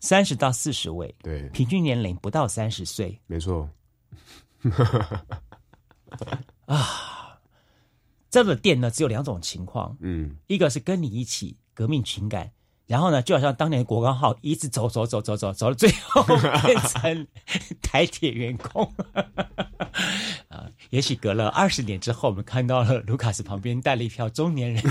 [0.00, 3.66] 三十到四十位，对，平均年龄不到三十岁没错。
[6.66, 7.18] 啊。
[8.32, 12.50] 这样的店呢，只有两种情况，嗯，一个是跟你一起革命情感，
[12.86, 16.24] 然后呢，就好像当年国光号一直走走走走走走到最后
[16.64, 17.26] 变成
[17.82, 18.90] 台铁员工。
[20.48, 24.82] 啊，也许隔了二十年之后，我们看到了卢卡斯旁边带了一票中年人，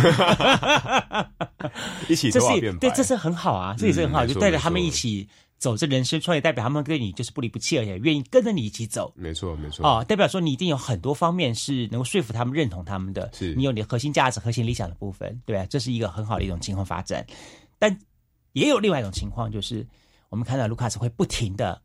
[2.07, 5.27] 一起这是对，这是很好啊，这也是很好，嗯就带着他们一起
[5.61, 9.13] 走这人生创业，代表他们对你就是不离不弃，而且愿意跟着你一起走。
[9.15, 9.85] 没错没错。
[9.87, 15.63] 哦，代表说你一定有很多方面是能够说服他们认同他们的，是你有你的核心价值、核心理想的部分，对吧？
[15.69, 17.23] 这是一个很好的一种情况发展。
[17.77, 17.95] 但
[18.53, 19.85] 也有另外一种情况，就是
[20.29, 21.79] 我们看到卢卡斯会不停的，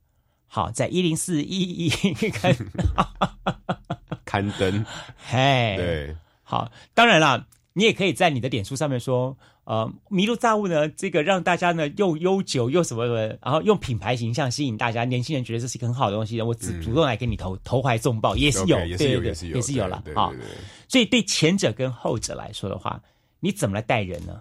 [0.46, 1.90] 好在一零四一一
[2.30, 2.56] 看，
[4.24, 4.86] 刊登，
[5.28, 7.46] 嘿，对，好，当然啦，
[7.78, 20.32] 你也可以在你的脸书上面说，呃，麋鹿炸物呢，这个让大家呢又悠久又什么的，然后用品牌形象吸引大家，年轻人觉得这是一个很好的东西，我主主动来给你投投怀送抱，也是有对也是有了啊。
[20.88, 22.98] 所以对前者跟后者来说的话，
[23.40, 24.40] 你怎么来带人呢？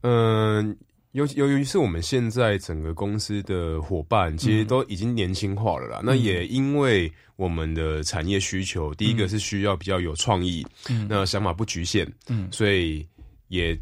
[0.00, 0.74] 嗯，
[1.12, 6.00] 尤由于是我们现在整个公司的伙伴，其实都已经年轻化了啦。
[6.04, 13.06] 那也因为我们的产业需求，第一个是需要比较有创意，嗯那想法不局限，嗯所以
[13.48, 13.76] 也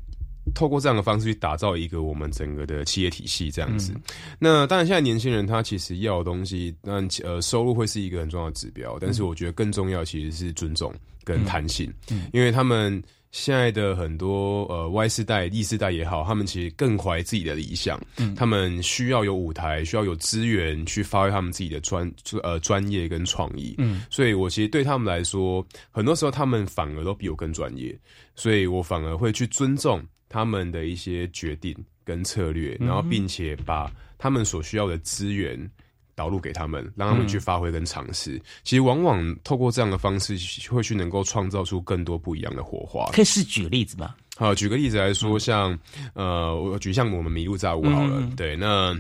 [0.55, 3.93] 透过这样的方式去打造一个我们整个的企业体系这样子。
[4.39, 13.03] 那当然，现在年轻人他其实要的东西，那呃收入会是一个很重要的指标，但是我觉得更重要其实是尊重跟弹性，嗯因为他们。
[13.33, 22.11] 现在的很多呃 Y 世代、Z 世代也好，他们其实更怀自己的理想，嗯他们需要有舞台，需要有资源去发挥他们自己的专
[22.43, 23.75] 呃专业跟创意。
[23.79, 27.95] 嗯所以我其实对他们来说，很多时候他们反而都比我更专业，
[28.35, 35.71] 所以我反而会去尊重他们的一些决定跟策略，然后并且把他们所需要的资源。
[36.17, 37.29] 导入给他们，让他们嗯。
[37.29, 38.43] 去发挥跟尝试。
[38.65, 40.37] 其实往往透过这样的方式，
[40.69, 43.09] 会去能够创造出更多不一样的火花。
[43.13, 44.15] 可以是举个例子吗？
[44.37, 45.79] 好，举个例子来说，像
[46.15, 48.95] 呃，我举像我们迷路炸物好了，嗯对，那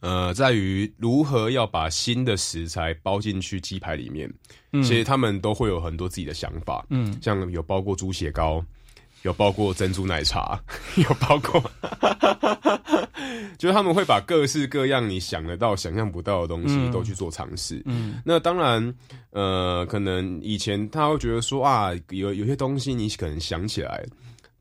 [0.00, 4.32] 呃，在于如何要把新的食材包进去鸡排里面，
[4.72, 4.82] 嗯。
[4.82, 7.16] 其实他们都会有很多自己的想法，嗯。
[7.20, 8.64] 像有包括猪血糕，
[9.22, 10.60] 有包括珍珠奶茶，
[10.96, 11.60] 有包括，
[13.58, 17.82] 就是他们会把各式各样你想得到、想象不到的东西嗯都去做尝试。
[17.86, 18.94] 嗯那当然，
[19.30, 24.04] 呃，可能以前他会觉得说啊，有有些东西你可能想起来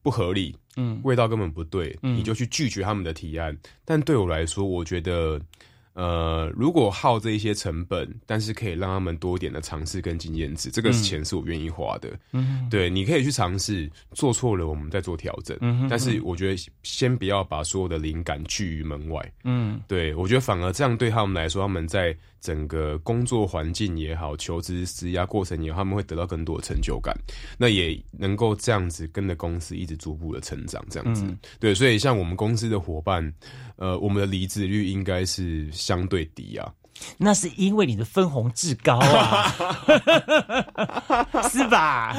[0.02, 3.56] 不合理，嗯味道根本不对，嗯你就去拒绝他们的提案。
[3.86, 5.40] 但对我来说，我觉得，
[5.98, 12.08] 呃，如果耗这一些成本，但是可以让他们多一点的尝试跟经验值，这个嗯钱是我愿意花的。
[12.34, 15.58] 嗯对，你可以去尝试，做错了我们再做调整。
[15.62, 19.34] 嗯哼但是我觉得先不要把所有的灵感拒于门外。
[19.44, 27.18] 嗯对，我觉得反而这样对他们来说，他们在整个工作环境也好，求职施压过程也好，他们会得到更多的成就感。
[27.58, 31.24] 那也能够这样子跟着公司一直逐步的成长，这样子。
[31.26, 33.34] 嗯对，所以像我们公司的伙伴，
[33.78, 36.74] 呃，我们的离职率应该是相对低啊。
[37.18, 39.54] 那是因为你的分红至高啊，
[41.50, 42.16] 是吧？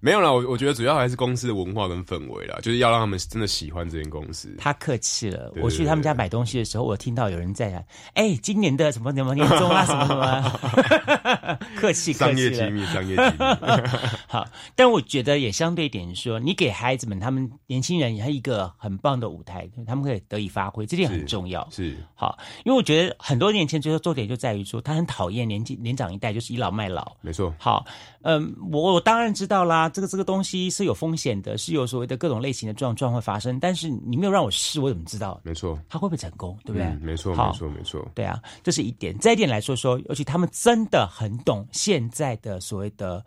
[0.00, 4.54] 没有啦，我我觉得主要还是公司的文化跟氛围啦，就是要让他们真的喜欢这间公司。
[4.58, 5.50] 他客气了。
[5.54, 7.82] 对我去他们家买东西的时候，我听到有人在讲
[8.14, 11.58] ：“哎，今年的什么什么年终啊，什么什么。
[11.76, 12.32] ”客气，客气。
[12.32, 13.38] 商业机密，商业机密。
[14.28, 21.68] 好，但我觉得也相对一点说，你给孩子们，他们年轻人一个很棒的舞台，他们可以得以发挥，这点很重要。
[21.70, 27.16] 是好，因为我觉得很多年前最后做点就在于说，他很讨厌年纪年长一代就是倚老卖老。
[27.20, 27.52] 没错。
[27.58, 27.84] 好，
[28.22, 36.82] 嗯，我我当然知道啦，这个这个东西是有风险的，是有所谓的各种类型的状状会发生，但是你没有让我试，我怎么知道没错，他会不会成功，对不对？
[36.86, 38.06] 嗯没错，没错，没错。
[38.14, 39.16] 对啊，这是一点。
[39.18, 43.24] 再一点来说说，尤其他们真的很懂现在的所谓的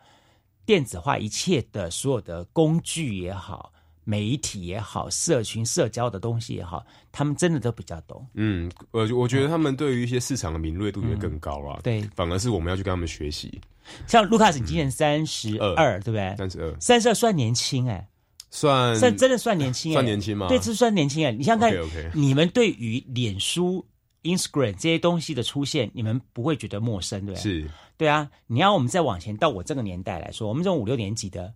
[0.66, 3.72] 电子化一切的所有的工具也好、
[4.06, 8.26] 媒体也好、社群社交的东西也好，他们真的都比较懂。
[8.36, 11.82] 嗯，我我觉得他们对于一些市场的敏锐度也更高啊。
[11.84, 13.60] 对，反而是我们要去跟他们学习。
[14.08, 16.36] 像卢卡斯，你今年三十二，对不对？
[16.38, 18.08] 三十二，三十二算年轻哎、
[18.50, 20.48] 算算真的算年轻哎、算年轻吗？
[20.48, 23.86] 对，这算年轻哎、你想想看你们对于脸书
[24.24, 27.42] Instagram 这些东西的出现，你们不会觉得陌生，对不对？
[27.42, 28.30] 是，对啊。
[28.48, 31.54] 你要我们再往前到我这个年代来说，我们这种五六年级的，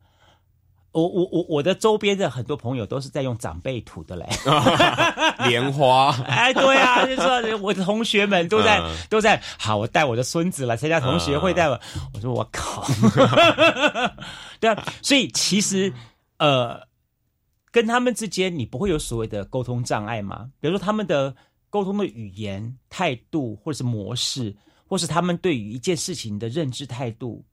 [0.91, 4.25] 我我我我的周边的很多朋友都是在用长辈土的嘞
[5.47, 11.79] 莲花，哎，对啊，就是说我的同学们都在、嗯都在，好，我带我的孙子来参加同学会，带我，
[12.13, 12.83] 我说我靠，
[14.59, 15.93] 对啊，所以其实
[16.37, 16.81] 呃，
[17.71, 20.49] 跟他们之间你不会有所谓的沟通障碍吗？
[20.59, 21.35] 比如说他们的
[21.69, 24.55] 沟通的语言、态度，或者是模式，
[24.87, 27.45] 或是他们对于一件事情的认知态度。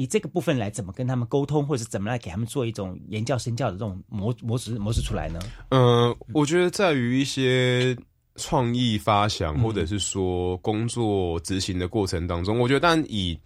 [0.00, 5.38] 你这个部分来怎么跟他们沟通，或者是怎么来给他们做一种言教身教的这种模模式模式出来呢？
[5.68, 7.94] 嗯，我觉得在于一些
[8.36, 13.38] 创意发想，或者是说工作执行的过程当中，我觉得，但以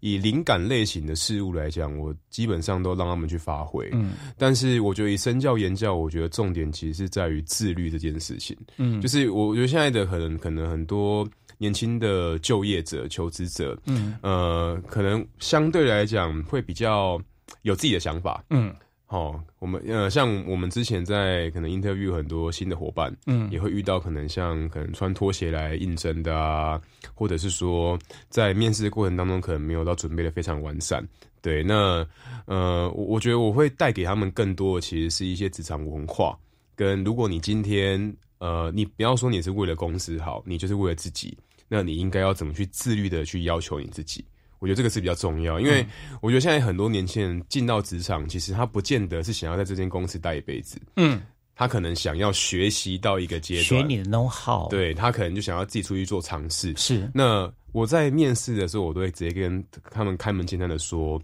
[0.00, 3.88] 以灵感类型的事物来讲，我基本上都让他们去发挥。
[3.94, 8.54] 嗯，但是我觉得以身教言教，我觉得重点其实是在于自律这件事情。
[8.76, 11.26] 嗯就是我我觉得现在的可能可能很多
[11.62, 17.22] 年轻的就业者、求职者，嗯呃，可能相对来讲会比较
[17.62, 18.42] 有自己的想法。
[18.50, 18.74] 嗯，
[19.06, 26.80] 哦，我们呃，像我们之前在可能 interview 很多新的伙伴，嗯也会遇到可能像可能穿拖鞋来应征的啊，
[27.14, 27.96] 或者是说
[28.28, 31.00] 在面试的过程当中可能没有到准备的非常完善。
[31.40, 32.04] 对，那
[32.46, 36.36] 呃，我我觉得我会带给他们更多的其实是一些职场文化，
[36.74, 41.38] 跟如果你今天呃，你不要说你是为了公司好，你就是为了自己，
[41.74, 44.22] 那你应该要怎么去自律的去要求你自己？
[44.58, 45.84] 我觉得这个是比较重要，因为
[46.20, 51.20] 我觉得现在很多年轻人进到职场，其实他不见得是想要在这间公司待一辈子，嗯，
[51.56, 56.74] 他可能想要学习到一个阶段，学你的 know how，对他可能就想要自己出去做尝试。
[56.76, 61.20] 是那我在面试的时候，我都会直接跟他们开门见山的说，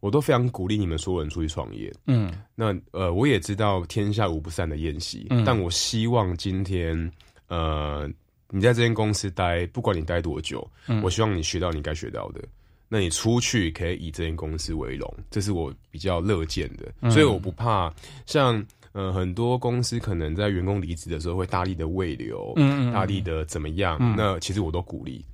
[0.00, 1.90] 我都非常鼓励你们所有人出去创业。
[2.08, 7.10] 嗯，那呃，我也知道天下无不散的宴席，嗯但我希望今天
[7.48, 8.10] 呃，
[8.52, 12.40] 你在这间公司待，不管你待多久，嗯我希望你学到你该学到的。
[12.88, 17.92] 那你出去可以以这间公司为荣，这是我比较乐见的，嗯所以我不怕
[18.26, 18.64] 像。
[18.94, 23.96] 呃，很多公司可能在员工离职的时候会大力的慰留，嗯嗯嗯大力的怎么样？
[24.02, 25.24] 嗯那其实我都鼓励，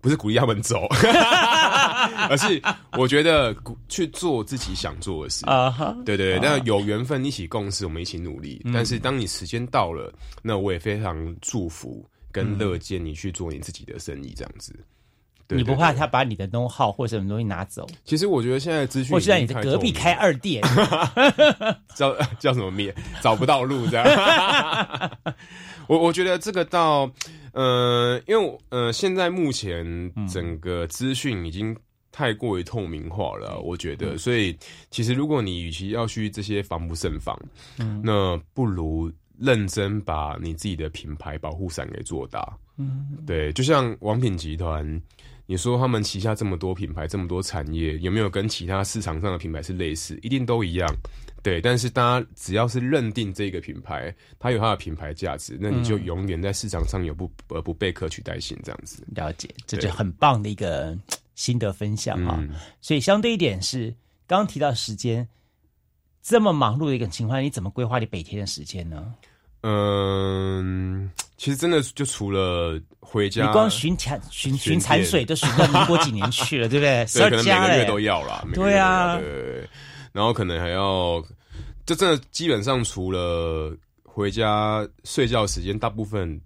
[0.00, 0.86] 不是鼓励他们走，
[2.30, 2.62] 而是
[2.96, 8.62] 我觉得鼓去做自己想做的事啊哈对对那有缘分一起共事，我们一起努力。
[8.64, 12.08] 嗯但是当你时间到了，那我也非常祝福
[12.44, 14.74] 跟乐见你去做你自己的生意，这样子。
[15.46, 20.62] 对你不怕他把你的 know how 或者什么东西拿走，其实我觉得现在资讯或是在你的隔壁开二店，
[21.96, 25.10] 叫叫什么面，找不到路这样。
[25.88, 27.10] 我我觉得这个到
[27.52, 31.74] 呃，因为呃，现在目前整个资讯已经
[32.12, 34.54] 太过于透明化了，我觉得，所以
[34.90, 37.34] 其实如果你与其要去这些防不胜防，
[37.78, 38.02] 嗯。
[38.04, 42.56] 那不如认真把你自己的品牌保护伞给做大。
[42.76, 45.00] 嗯对，就像王品集团，
[45.46, 50.18] 你说他们旗下这么多品牌，这么多产业，有没有跟其他市场上的品牌是类似？
[50.22, 50.88] 一定都一样。
[51.42, 59.04] 对，但是大家只要是认定这个品牌，它有它的品牌价值，那你就嗯永远在市场上有不呃不被可取代性这样子。
[59.14, 60.98] 了解，这就很棒的一个
[61.36, 63.94] 心得分享啊、嗯所以相对一点是，
[64.26, 65.26] 刚刚提到时间
[66.22, 69.14] 这么忙碌的一个情况，你怎么规划你每天的时间呢？
[69.62, 77.04] 嗯，其实真的就除了回家，你光寻产寻寻产水都寻到民国几年去了，对不对？
[77.06, 79.68] 十对，二可能每个月都要啦，每个月对啊对
[80.12, 81.20] 然后可能还要，
[81.84, 86.40] 就真的基本上除了回家睡觉时间，大部分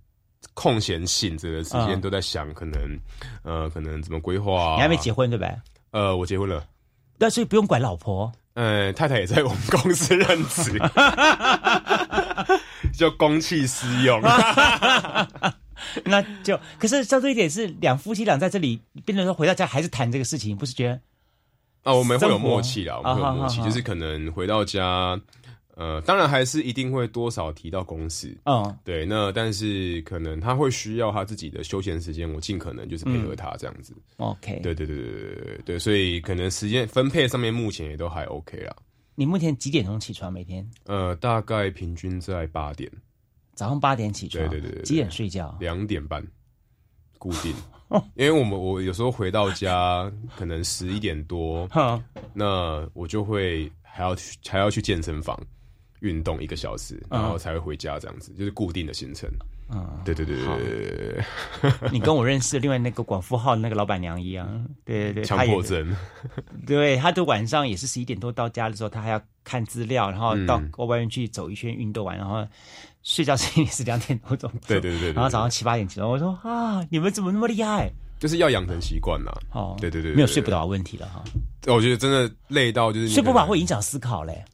[0.55, 2.99] 空闲性这个时间嗯都在想，可能
[3.43, 4.75] 呃，可能怎么规划、啊。
[4.77, 5.55] 你还没结婚对不对？
[5.91, 6.64] 呃，我结婚了。
[7.18, 8.33] 但，所以不用管老婆。
[8.55, 10.78] 呃，太太也在我们公司任职，
[12.92, 14.20] 就公器私用。
[16.05, 21.00] 那就可是相对一点是两夫妻俩在这里，变成说回到家还是谈这个事情，不是觉得
[21.82, 25.18] 啊，我们会有默契啦，我们会有默契，就是可能回到家，
[25.75, 33.95] 呃，当然还是一定会多少提到公司，嗯，对，那但是可能他会需要他自己的休闲时间，我尽可能就是配合他这样子。
[34.18, 34.61] OK？
[34.62, 38.77] 对对对对对对对，所以可能时间分配上面目前也都还 OK 啦。
[39.14, 40.33] 你目前几点钟起床？
[40.33, 42.91] 每天呃，大概平均在八点，
[43.55, 45.57] 早上八点起床，对对对对，几点睡觉？
[45.59, 46.23] 两点半，
[47.18, 47.55] 固定。
[48.16, 52.03] 因为我们我有时候回到家 可能十一点多 哼，
[52.33, 55.39] 那我就会还要去还要去健身房
[56.03, 57.20] 运动一个小时，嗯。
[57.20, 59.28] 然后才会回家，这样子就是固定的行程。
[59.74, 61.24] 嗯，对对对对
[61.62, 64.46] 对你跟我认识另外那个广富号那个老板娘一样，
[64.84, 65.96] 对对对，强迫症，
[66.66, 72.46] 对，他的晚上也是十一点多到家的时候，他还要看资料，然后到嗯外面去走一圈运动完，然后
[73.03, 74.50] 睡觉时间也是两点多钟。
[74.66, 77.90] 对对对然后早上七八点起床，我说啊，你们怎么那么厉害？
[78.18, 79.32] 就是要养成习惯啦。
[79.53, 81.24] 哦，对对对，对没有睡不，着的问题了哈，
[81.68, 84.44] 我觉得真的累到就是睡不饱会影响思考嘞。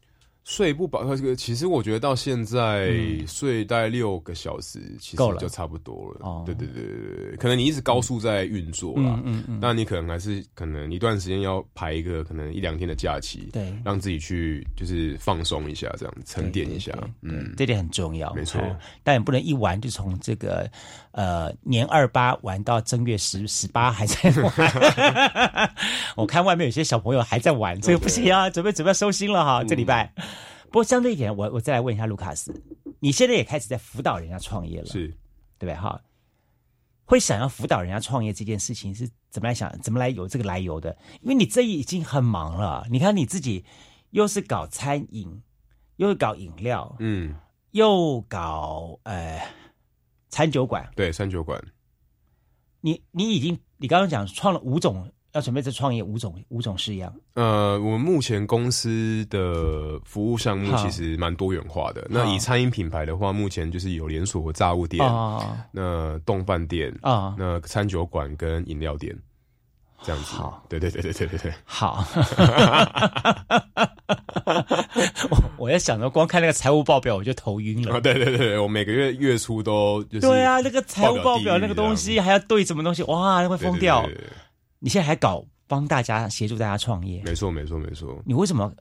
[0.49, 2.97] 睡不饱，这个其实我觉得到现在、
[3.27, 6.21] 睡大概六个小时，其实就差不多了。
[6.23, 6.43] 哦。
[6.47, 9.41] 对对对对对，可能你一直高速在运作啦，嗯。
[9.41, 13.71] 嗯嗯但你可能还是可能一段时间要排一个可能一两天的假期，对。
[13.85, 18.59] 让自己去就是放松一下，这样沉淀一下，嗯，这点很重要，没错。
[18.59, 18.75] 哦。
[19.05, 20.67] 但也不能一玩就从这个
[21.13, 24.51] 呃年二八玩到正月十十八还在玩。
[26.17, 30.11] 我看外面有些小朋友还在玩，这个不行啊，准备准备收心了哈，这礼拜。
[30.71, 32.63] 不过相对一点，我我再来问一下卢卡斯，
[33.01, 35.09] 你现在也开始在辅导人家创业了，是
[35.59, 36.01] 对不对哈？
[37.05, 40.95] 会想要辅导人家创业这件事情是怎么来想，怎么来有这个来由的？
[41.23, 43.65] 因为你这已经很忙了，你看你自己
[44.11, 45.43] 又是搞餐饮，
[45.97, 47.35] 又搞饮料，嗯，
[47.71, 49.41] 又搞呃
[50.29, 51.59] 餐酒馆，对，餐酒馆，
[52.83, 62.07] 你你已经你刚刚讲创了五种，要准备再创业五种五种式样，呃，我们目前公司的服务项目其实蛮多元化的。
[62.09, 69.15] 那以餐饮品牌的话，目前就是有连锁炸物店、啊那冻饭店啊那餐酒馆跟饮料店，
[70.03, 70.35] 这样子。
[70.37, 71.53] 好，对对对对对对对。
[71.65, 72.05] 好，
[75.31, 78.01] 我我在想着光看那个财务报表我就头晕了啊，。
[78.01, 84.01] 对对对对，我每个月月初都就是对啊，那个财务报表那个东西还要对什么东西，哇，那会疯掉。
[84.03, 84.31] 对对对对
[84.79, 88.23] 你现在还搞帮大家协助大家创业，没错没错没错。
[88.25, 88.73] 你为什么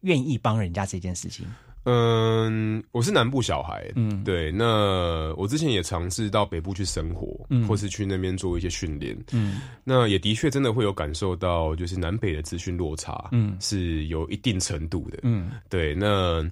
[0.00, 1.46] 愿意帮人家这件事情？
[1.86, 4.50] 嗯，我是南部小孩，嗯对。
[4.50, 15.94] 那我之前也尝试到北部去生活，嗯或是去那边做一些训练，嗯那也的确真的会有感受到，就是南北的资讯落差，嗯是有一定程度的，嗯对。
[15.94, 16.42] 那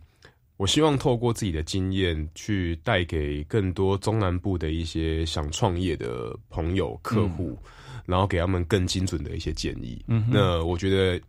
[0.59, 7.59] 我希望透过自己的经验，去带给更多中南部的一些想创业的朋友、客户，
[8.07, 10.03] 然后给他们更精准的一些建议。
[10.09, 11.21] 嗯那我觉得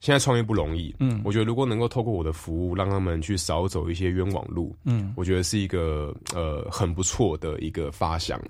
[0.00, 1.20] 现在创业不容易，嗯。
[1.24, 5.12] 我觉得如果能够透过我的服务，让他们去少走一些冤枉路，嗯。
[5.16, 8.40] 我觉得是一个呃很不错的一个发想。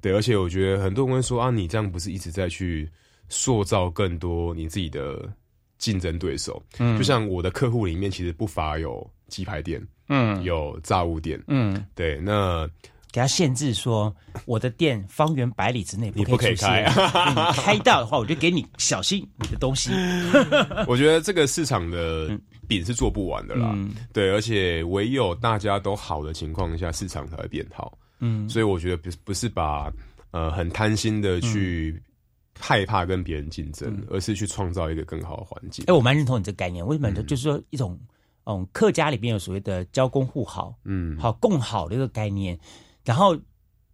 [0.00, 2.88] 对，而且我觉得很多人会说啊，你这样不是一直在去
[3.28, 5.28] 塑造更多你自己的
[5.78, 6.62] 竞争对手？
[6.78, 6.96] 嗯。
[6.96, 10.40] 就像我的客户里面，其实不乏有鸡排店，嗯。
[10.44, 12.70] 有炸物店，嗯，对，那
[13.12, 19.90] 给他限制说，我的店方圆百里之内你不可以开你开到的话，我就给你小心你的东西。
[20.86, 22.30] 我觉得这个市场的
[22.68, 23.72] 饼是做不完的啦。
[23.74, 27.98] 嗯对，而且唯有大家都好的情况下，市场才会变好。
[28.20, 29.92] 嗯所以我觉得不是不是把
[30.30, 32.00] 呃很贪心的去
[32.58, 35.94] 害怕跟别人竞争，而是去创造一个更好的环境哎、。
[35.94, 36.86] 我蛮认同你这个概念。
[36.86, 37.22] 为什么呢？
[37.22, 37.98] 就是说一种
[38.44, 42.58] 嗯，客家里面有所谓的交公互好，嗯，好共好的一个概念，
[43.10, 43.36] 然后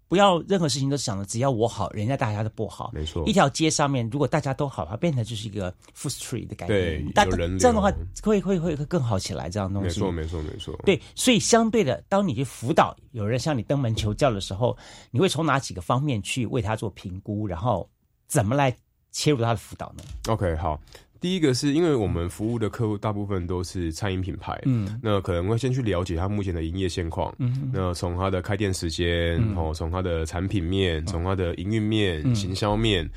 [0.08, 2.90] 不要任何事情都想着只要我好，人家大家都不好。
[2.92, 7.10] 没错一条街上面如果大家都好，它变成就是一个 food street 的概对念。
[7.12, 7.90] 大有人这样的话
[8.22, 9.98] 会会会会更好起来，这样东西。
[10.00, 10.76] 没错，没错，没错。
[10.84, 14.76] 对，所以相对的，当你去辅导有人向你登门求教的时候，
[15.10, 17.88] 你会从哪几个方面去为他做评估，然后
[18.28, 18.76] 怎么来
[19.12, 20.78] 切入他的辅导呢？OK，好。
[21.20, 25.00] 第一个是因为我们服务的客户大部分都是餐饮品牌，嗯。
[25.02, 27.70] 那可能会先去了解他目前的营业现况，嗯。
[27.72, 29.56] 那从他的开店时间，嗯。
[29.56, 32.34] 哦，从他的产品面，从他的营运面、嗯。
[32.34, 33.08] 行销面，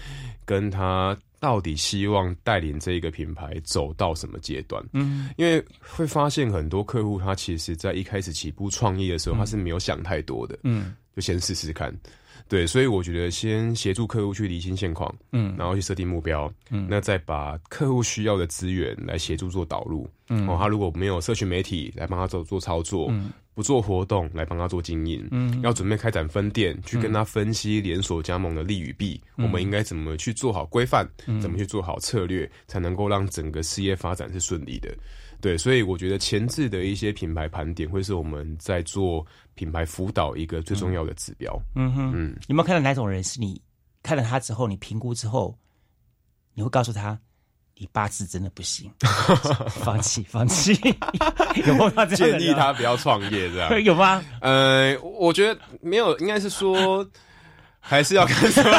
[0.46, 4.84] 跟他到底希望带领这一个品牌走到什么阶段？
[4.94, 5.30] 嗯。
[5.38, 10.96] 因为会发现很多客户他其实在一开始起步创业的时候，他是没有想太多的，嗯。
[11.16, 11.94] 就先试试看。
[12.50, 15.56] 对，所以我觉得先协助客户去厘清现况，嗯。
[15.56, 16.88] 然后去设定目标，嗯。
[16.90, 20.10] 那再把客户需要的资源来协助做导入。
[20.30, 20.48] 嗯。
[20.48, 23.32] 哦，他如果没有社群媒体来帮他做做操作，嗯。
[23.54, 25.62] 不做活动来帮他做经营，嗯。
[25.62, 29.46] 要准备开展分店，去跟他分析连锁加盟的利与弊，嗯。
[29.46, 31.40] 我们应该怎么去做好规范，嗯。
[31.40, 34.90] 怎么去做好策略，才能够让整个事业发展是顺利的。
[35.42, 39.26] 对，所以我觉得前置的一些品牌盘点会是我们在做
[39.56, 41.58] 品牌辅导一个最重要的指标。
[41.76, 43.62] 嗯哼，嗯，有没有看到哪种人是你
[44.04, 45.58] 看了他之后，你评估之后，
[46.54, 47.18] 你会告诉他，
[47.78, 48.92] 你八字真的不行，
[49.84, 50.74] 放弃，放弃，
[51.66, 53.70] 有没有到这样的建人议他不要创业，这样。
[53.84, 54.24] 有吗？
[54.42, 57.08] 呃，我觉得没有，应该是说
[57.90, 58.72] 还是要看什么，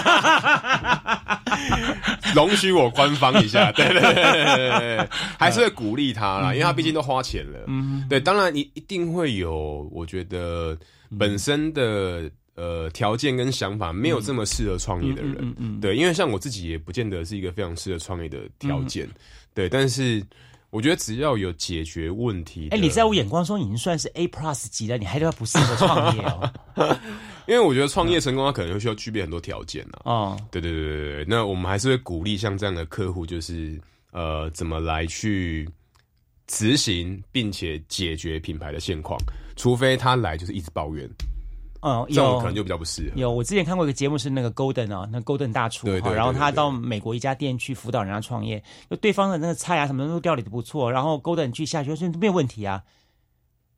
[2.35, 5.09] 容许我官方一下，对对对对对对，
[5.39, 8.07] 还是会鼓励他啦，因为他毕竟都花钱了，嗯。
[8.09, 10.79] 对，当然你一定会有，我觉得
[11.19, 12.31] 本身的。
[12.57, 19.15] 呃条件跟想法没有这么适合创业的人，嗯嗯嗯嗯对，因为像我自己也不见得是一个非常适合创业的条件，嗯。
[19.55, 20.23] 对，但是
[20.69, 26.53] 我觉得只要有解决问题的，哎，你在我眼光中已经算是 A plus 级了，你还要不适合创业哦？
[27.47, 30.01] 因为我觉得创业成功，它可能会需要具备很多条件啊。
[30.05, 33.81] 哦，对对对对对，那我们还是会鼓励像这样的客户，就是
[34.13, 35.69] 呃，怎么来去
[36.47, 39.19] 执行并且解决品牌的现况，
[39.57, 41.09] 除非他来就是一直抱怨，
[41.83, 43.21] 嗯，有这种可能就比较不适合。
[43.21, 52.83] 有，我之前看过一个节目是那个 Golden 哦，那 Golden 大厨，对然后他到美国一家店去辅导人家创业，就对方的那个菜啊什么都料理的不错，然后 Golden 去下去说没有问题啊，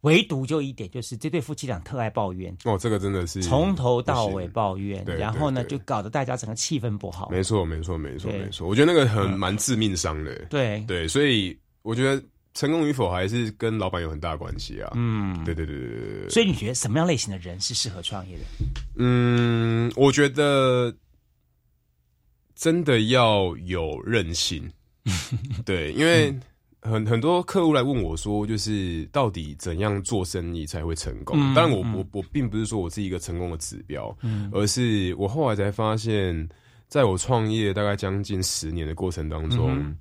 [0.02, 7.28] 唯独就一点就是这对夫妻俩特爱抱怨，哦，这个真的是从头到尾抱怨，然后呢就搞得大家整个气氛不好。
[7.30, 8.68] 没错，没错，没错，对没错。
[8.68, 10.34] 我觉得那个很蛮致命伤的。
[10.50, 12.22] 对对，所以我觉得
[12.54, 14.90] 成功与否还是跟老板有很大的关系啊。
[14.96, 16.28] 嗯，对对对对对对。
[16.30, 18.44] 所以你觉得什么样类型的人是适合创业的？
[18.96, 20.92] 嗯，我觉得
[22.56, 24.68] 真的要有韧性。
[25.64, 26.32] 对，因为
[26.82, 31.38] 很很多客户来问我说，就是到底怎样做生意才会成功？
[31.38, 31.94] 嗯当然我，嗯。
[31.94, 34.50] 我我并不是说我是一个成功的指标，嗯。
[34.52, 36.48] 而是我后来才发现，
[36.88, 39.70] 在我创业大概将近十年的过程当中。
[39.72, 39.96] 嗯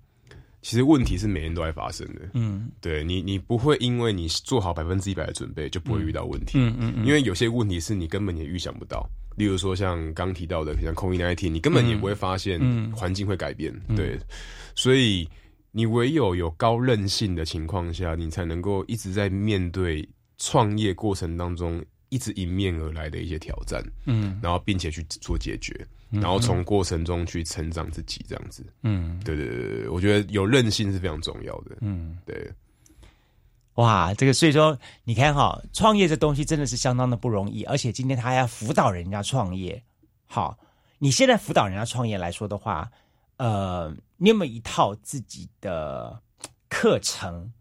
[0.64, 2.70] 其实问题是每天都在发生的，嗯。
[2.80, 7.04] 对你，你不会因为你做好百分之一百的准备就不会遇到问题，嗯嗯嗯。
[7.04, 9.04] 因为有些问题是你根本也预想不到，
[9.36, 12.92] 例如说像刚提到的，像 COVID 1 9你根本也不会发现嗯。
[12.92, 13.96] 环境会改变，嗯。
[13.96, 14.20] 对，
[14.76, 15.28] 所以
[15.72, 20.08] 你唯有有高韧性的情况下，你才能够一直在面对
[20.38, 24.40] 创业过程当中一直迎面而来的一些挑战，嗯。
[24.44, 25.74] 然后并且去做解决，
[26.10, 26.20] 嗯。
[26.20, 29.20] 然后从过程中去成长自己，这样子，嗯。
[29.24, 32.52] 对对对对，我觉得有韧性是非常重要的，嗯，对。
[33.76, 39.82] 哇，这个所以说你看哈，创业这东西真的是相当的不容易，而且今天他还要辅导人家创业。
[40.26, 40.58] 好，
[41.00, 42.92] 你现在辅导人家创业来说的话，
[43.42, 46.22] 呃，你有没有一套自己的
[46.70, 47.52] 课程，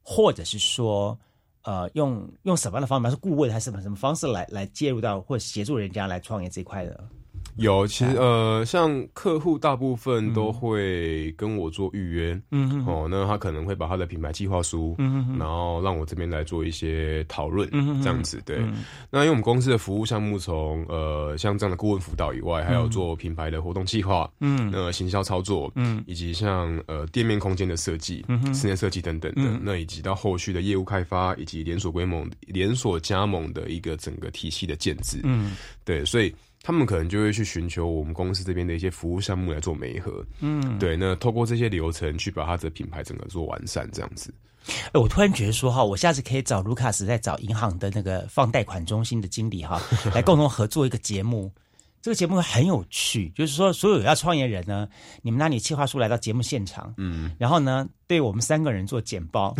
[0.00, 1.18] 或者是说，
[1.62, 7.08] 呃，用用什么样的方法，是顾问还是什么什么方式来来介入到或协助人家来创业这一块的？
[7.56, 18.56] 有，其实呃，像客户大部分都会跟我做预约，嗯哼哦，那他可能会把他的品牌计划书，嗯然后让我这边来做一些讨论，嗯这样子，对。
[18.58, 18.84] 嗯。
[19.10, 24.70] 那因为我们公司的服务项目从呃像这样的顾问辅导以外，还有做品牌的活动计划，嗯。
[24.72, 26.02] 那行销操作，嗯。
[26.06, 28.54] 以及像呃店面空间的设计嗯、哼。
[28.54, 29.60] 室内设计等等的，嗯。
[29.62, 35.52] 那以及到后续的业务开发以及连锁规模、连锁加盟的一个整个体系的建制，嗯，
[35.84, 36.34] 对，所以
[36.66, 44.32] 他们可能就会去寻求我们公司这边的一些服务项目来做媒合，嗯对，那透过这些流程去把它的品牌整个做完善，这样子。
[44.86, 49.78] 哎，我突然觉得说哈，我下次可以找卢卡斯，在找银行的那个放贷款中心的经理哈，
[50.14, 51.52] 来共同合作一个节目。
[52.04, 54.86] 这个节目很有趣，就是说所有要创业人呢，
[55.22, 59.54] 你们拿你计划书来到节目现场，嗯，然后呢，对我们三个人做简报，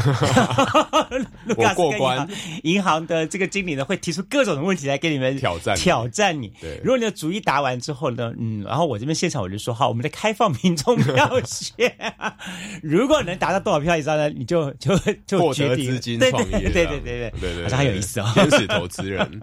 [1.56, 2.28] 我过关，
[2.62, 6.52] 银行的这个经理呢会提出各种的问题来给你们挑战挑战你。
[6.60, 6.78] 对。
[6.84, 11.96] 如果你的主意答完之后呢，嗯，然后我这边现场我就说好，我们的开放民众票选，
[12.84, 14.94] 如果能达到多少票以上呢，你就就
[15.26, 15.86] 就获决定。
[15.86, 17.54] 得资金对创业对对对对对对。
[17.54, 18.30] 对，好像很有意思哦。
[18.34, 19.40] 天使投资人，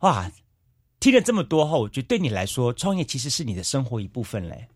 [0.00, 0.30] 哇，
[1.00, 4.68] 听了这么多后，我觉得对你来说，创业其实是你的生活一部分嘞。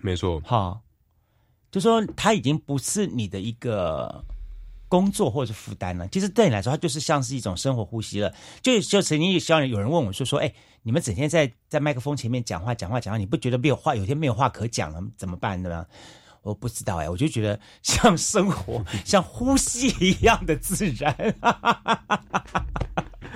[0.00, 0.80] 没错，哈，
[1.70, 4.24] 就说它已经不是你的一个
[4.88, 8.32] 工作或者是负担了，其实对你来说，它就是像是一种生活呼吸了。
[8.62, 10.52] 就就曾经像有人问我说说，哎，
[10.82, 15.86] 你们整天在在麦克风前面讲话讲话讲话，你不觉得没有话，有一天没有话可讲了怎么办呢？
[16.42, 21.14] 我不知道哎、我就觉得像生活 像呼吸一样的自然，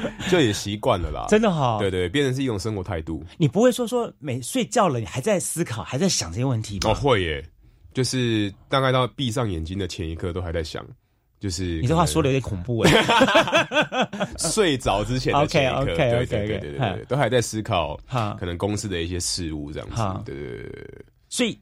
[0.30, 3.24] 就也习惯了啦，真的哈、对对，变成是一种生活态度。
[3.38, 6.90] 你不会说说每睡觉了，你还在思考，还在想这些问题吗？
[6.90, 7.44] 哦，会耶，
[7.94, 10.84] 就是大概到闭上眼睛的前一刻都还在想，
[11.40, 12.92] 就是你这话说的有点恐怖哎。
[14.38, 21.04] 睡着之前的前一刻 OK，OK，对 OK，对对对对哈对，都还在思考哈可能公司的一些事务这样子，对对对。
[21.28, 21.58] 所以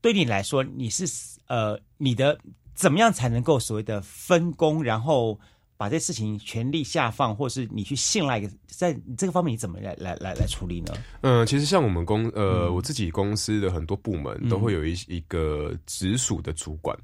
[0.00, 1.04] 对你来说，你是
[1.46, 2.38] 呃，你的
[2.74, 5.38] 怎么样才能够所谓的分工，然后
[5.80, 10.92] 把这事情权力下放，或是你去信赖在这个方面你怎么来来来来处理呢？
[11.22, 16.94] 嗯，其实像我们公呃，嗯我自己公司的很多部门都会有一一个直属的主管，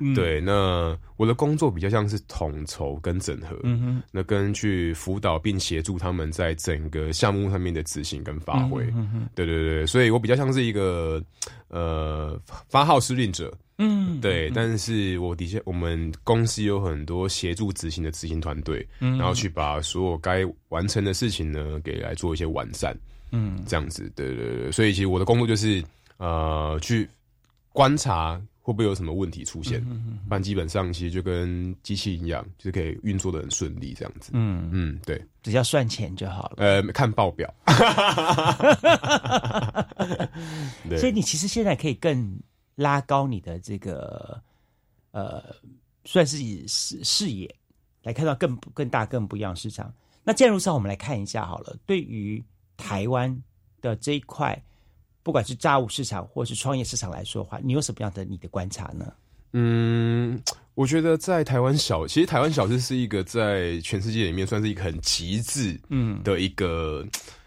[0.00, 0.38] 嗯对。
[0.38, 11.24] 那我的工作比较像是统筹跟整合，嗯哼那跟去辅导并协助他们在整个项目上面的执行跟发挥，嗯哼嗯哼对对对，所以我比较像是一个
[11.68, 19.18] 呃发号施令者，嗯，对，但是我底下我们公司有很多协助执行的执行团队，嗯。
[19.18, 22.96] 然后去把所有该完成的事情呢，给来做一些完善，
[23.32, 23.62] 嗯。
[23.66, 25.84] 这样子，对对对，所以其实我的工作就是
[26.16, 27.06] 呃去
[27.72, 34.70] 观察会不会有什么问题出现，嗯不然基本上其实就跟机器一样，就是可以运作的很顺利这样子，嗯。
[34.72, 36.54] 嗯，对，只要算钱就好了。
[36.56, 37.52] 呃，看报表，
[40.88, 40.98] 对。
[40.98, 42.40] 所以你其实现在可以更
[42.76, 44.40] 拉高你的这个
[45.10, 45.42] 呃，
[46.04, 47.52] 算是以视视野
[48.02, 49.92] 来看到更更大、更不一样的市场。
[50.22, 51.76] 那建筑上，我们来看一下好了。
[51.84, 52.42] 对于
[52.76, 53.36] 台湾
[53.80, 54.60] 的这一块，
[55.22, 59.12] 不管是债务市场或是创业市场来说的话，你有什么样的你的观察呢？
[59.52, 60.42] 嗯，
[60.74, 67.06] 我觉得在台湾小，其实台湾小吃是一个在全世界里面算是一个很极致嗯的一个、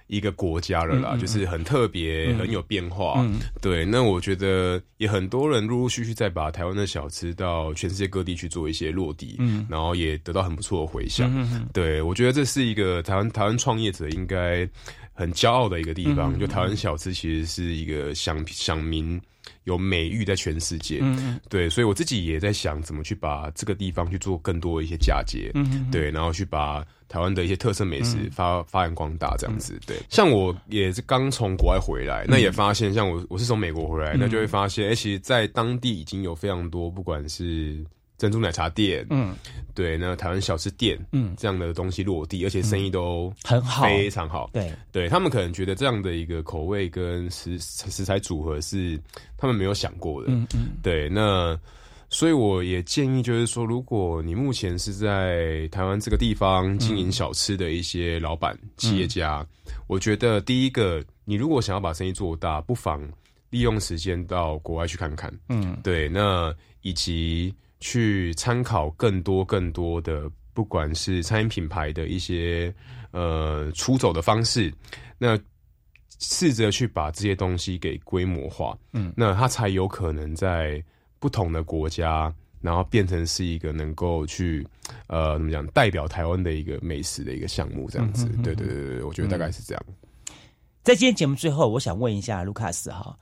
[0.10, 3.14] 一个国家了啦，嗯嗯嗯就是很特别、嗯很有变化。
[3.18, 11.32] 嗯对，那我觉得也很多人陆陆续续在把台湾的小吃到全世界各地去做一些落地，嗯然后也得到很不错的回响。
[11.72, 14.68] 对我觉得这是一个台湾台湾创业者应该
[15.14, 19.22] 很骄傲的一个地方，就台湾小吃其实是一个享享民。
[19.70, 21.40] 有美誉在全世界，嗯嗯。
[21.48, 28.30] 对，所以我自己也在想怎么去把这个地方去做更多的一些嫁接，嗯对，然后去把台湾的一些特色美食嗯。
[28.32, 29.80] 发、发扬光大，这样子。
[29.86, 37.84] 对，像我也是刚从国外回来，那也发现，像我我是从美国回来，嗯那就会发现，哎、其实，在当地已经有非常多，不管是
[38.20, 39.34] 珍珠奶茶店，嗯，
[39.74, 41.34] 对，那台湾小吃店，嗯。
[41.38, 44.50] 这样的东西落地，而且生意都很好非常好。
[44.52, 49.00] 对，对他们可能觉得这样的一个口味跟食食材组合是
[49.38, 50.28] 他们没有想过的。
[50.30, 50.72] 嗯嗯。
[50.84, 51.58] 对，那
[52.10, 59.46] 所以我也建议，就是说，如果你目前是在台湾这个地方经营小吃的一些老板、企业家，
[59.88, 63.02] 我觉得第一个，你如果想要把生意做大，不妨
[63.50, 65.34] 利用时间到国外去看看。
[65.48, 65.78] 嗯。
[65.82, 72.74] 对，那以及去参考更多更多的，不管是餐饮品牌的一些
[73.12, 74.74] 呃出走的方式，
[75.18, 75.40] 那
[76.20, 80.84] 试着去把这些东西给规模化，嗯那它才有可能在
[81.20, 84.68] 不同的国家，然后变成是一个能够去
[85.08, 88.26] 呃怎么讲代表台湾的一个美食的一个项目，这样子。
[88.44, 89.86] 对对对对，我觉得大概是这样。
[90.84, 93.18] 在今天节目最后，我想问一下卢卡斯哈，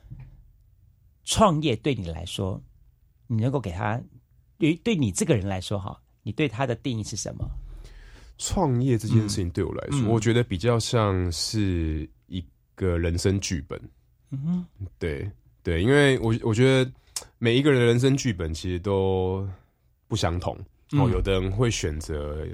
[1.24, 2.60] 创业对你来说，
[3.26, 4.00] 你能够给他
[4.58, 7.48] 对对你这个人来说哈，你对他的定义是什么？
[8.36, 12.44] 创业这件事情对我来说，嗯我觉得比较像是一
[12.74, 13.80] 个人生剧本。
[14.30, 14.66] 嗯哼，
[14.98, 15.28] 对
[15.62, 16.90] 对，因为我我觉得
[17.38, 19.48] 每一个人的人生剧本其实都
[20.06, 20.54] 不相同。
[20.92, 22.46] 哦，嗯有的人会选择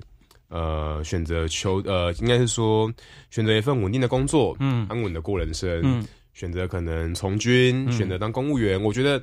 [0.48, 2.90] 呃选择求呃，应该是说
[3.30, 8.82] 选择一份稳定的工作，嗯安稳的过人生，嗯选择可能从军，嗯选择当公务员。
[8.82, 9.22] 我觉得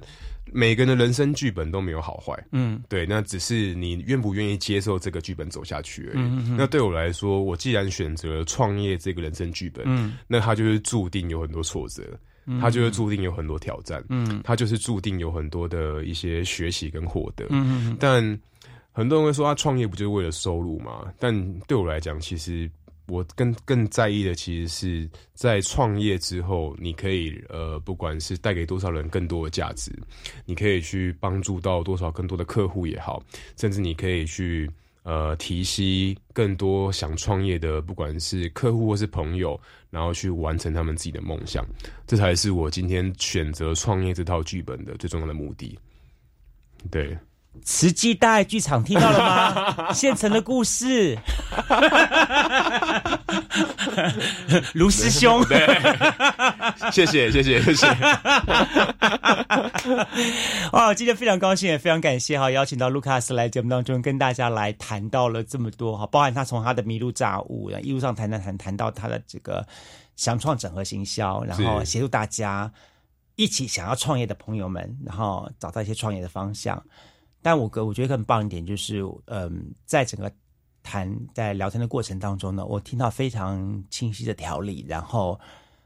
[0.52, 2.34] 每个人的人生剧本都没有好坏。
[2.52, 6.18] 嗯对，那只是你愿不愿意接受这个剧本走下去而已。
[6.18, 12.04] 嗯嗯嗯那对我来说，我既然选择了创业这个人生剧本，嗯那它就是注定有很多挫折，
[12.46, 17.46] 嗯它就是注定有很多挑战，嗯它就是注定有很多的一些学习跟获得。
[17.50, 18.22] 嗯但
[18.94, 21.06] 很多人会说，他创业不就是为了收入吗？
[21.18, 22.70] 但对我来讲，其实
[23.12, 29.92] 我更更在意的，其实是在创业之后，你可以呃，不管是带给多少人更多的价值，
[30.46, 33.22] 你可以去帮助到多少更多的客户也好，
[33.58, 34.72] 甚至你可以去
[35.04, 39.60] 呃提携更多想创业的，不管是客户或是朋友，
[39.90, 41.68] 然后去完成他们自己的梦想，
[42.08, 45.78] 这才是我今天选择创业这套剧本的最重要的目的。
[46.90, 47.18] 对。
[47.64, 49.94] 慈济大爱剧场听到了吗？
[49.94, 51.18] 现成的故事，
[54.74, 55.68] 卢师兄，对，
[56.92, 57.88] 谢谢谢谢谢谢。
[60.72, 69.68] 哦，今天非常高兴，也非常感谢哈，邀请到卢卡斯来节目当中跟大家来谈到了这么多哈，包含他从他的迷路炸物，然后一路上谈谈谈谈到他的这个
[70.16, 72.72] 想创整合行销，然后是协助大家
[73.36, 76.82] 一起想要创业的朋友们，然后找到一些创业的方向。
[77.42, 80.32] 但我个我觉得更棒一点就是，嗯，在整个
[80.84, 85.40] 谈在聊天的过程当中呢，我听到非常清晰的条理，然后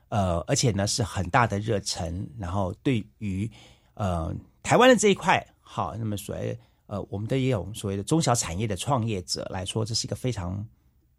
[0.09, 3.49] 呃，而且呢是很大的热忱，然后对于
[3.93, 4.33] 呃
[4.63, 10.65] 台湾的这一块，好，那么所谓呃我们的也有所谓的中小产业的创业者来说，这是一个非常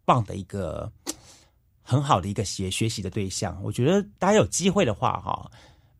[0.05, 0.91] 棒的一个
[1.81, 3.61] 很好的一个学学习的对象。
[3.63, 5.51] 我觉得大家有机会的话，哈，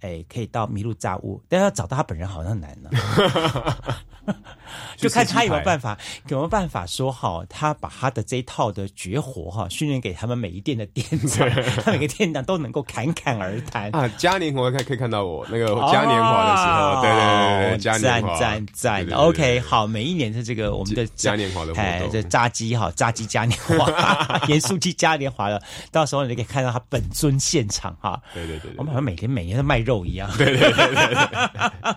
[0.01, 2.89] 哎，可以到麋鹿炸物，但要找到他本人好像难呢、
[4.97, 5.97] 就看他有没有办法。
[6.27, 11.49] 有没有办法说好，他把他的这一套的绝活哈， 训练给他们每一店的店长，
[11.83, 13.89] 他每个店长都能够侃侃而谈。
[13.95, 25.61] 啊，嘉年华可以可以看到我那个嘉年华的时候，对对对对，嘉年华，赞赞赞，OK，好，每一年的这个我们的嘉年华的活哎，动这炸鸡哈，炸鸡嘉年华，盐酥鸡嘉年华了，
[25.91, 28.21] 到时候你就可以看到他本尊现场哈。
[28.33, 30.29] 对对对我们好像每天每年都卖肉一样。
[30.37, 31.95] 对对对对对。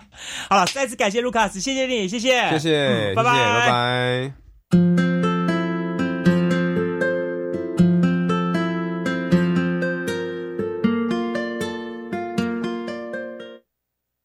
[0.49, 5.10] 好了，再次感谢卢卡斯，谢谢你，谢谢，谢谢，谢谢，拜拜，拜拜。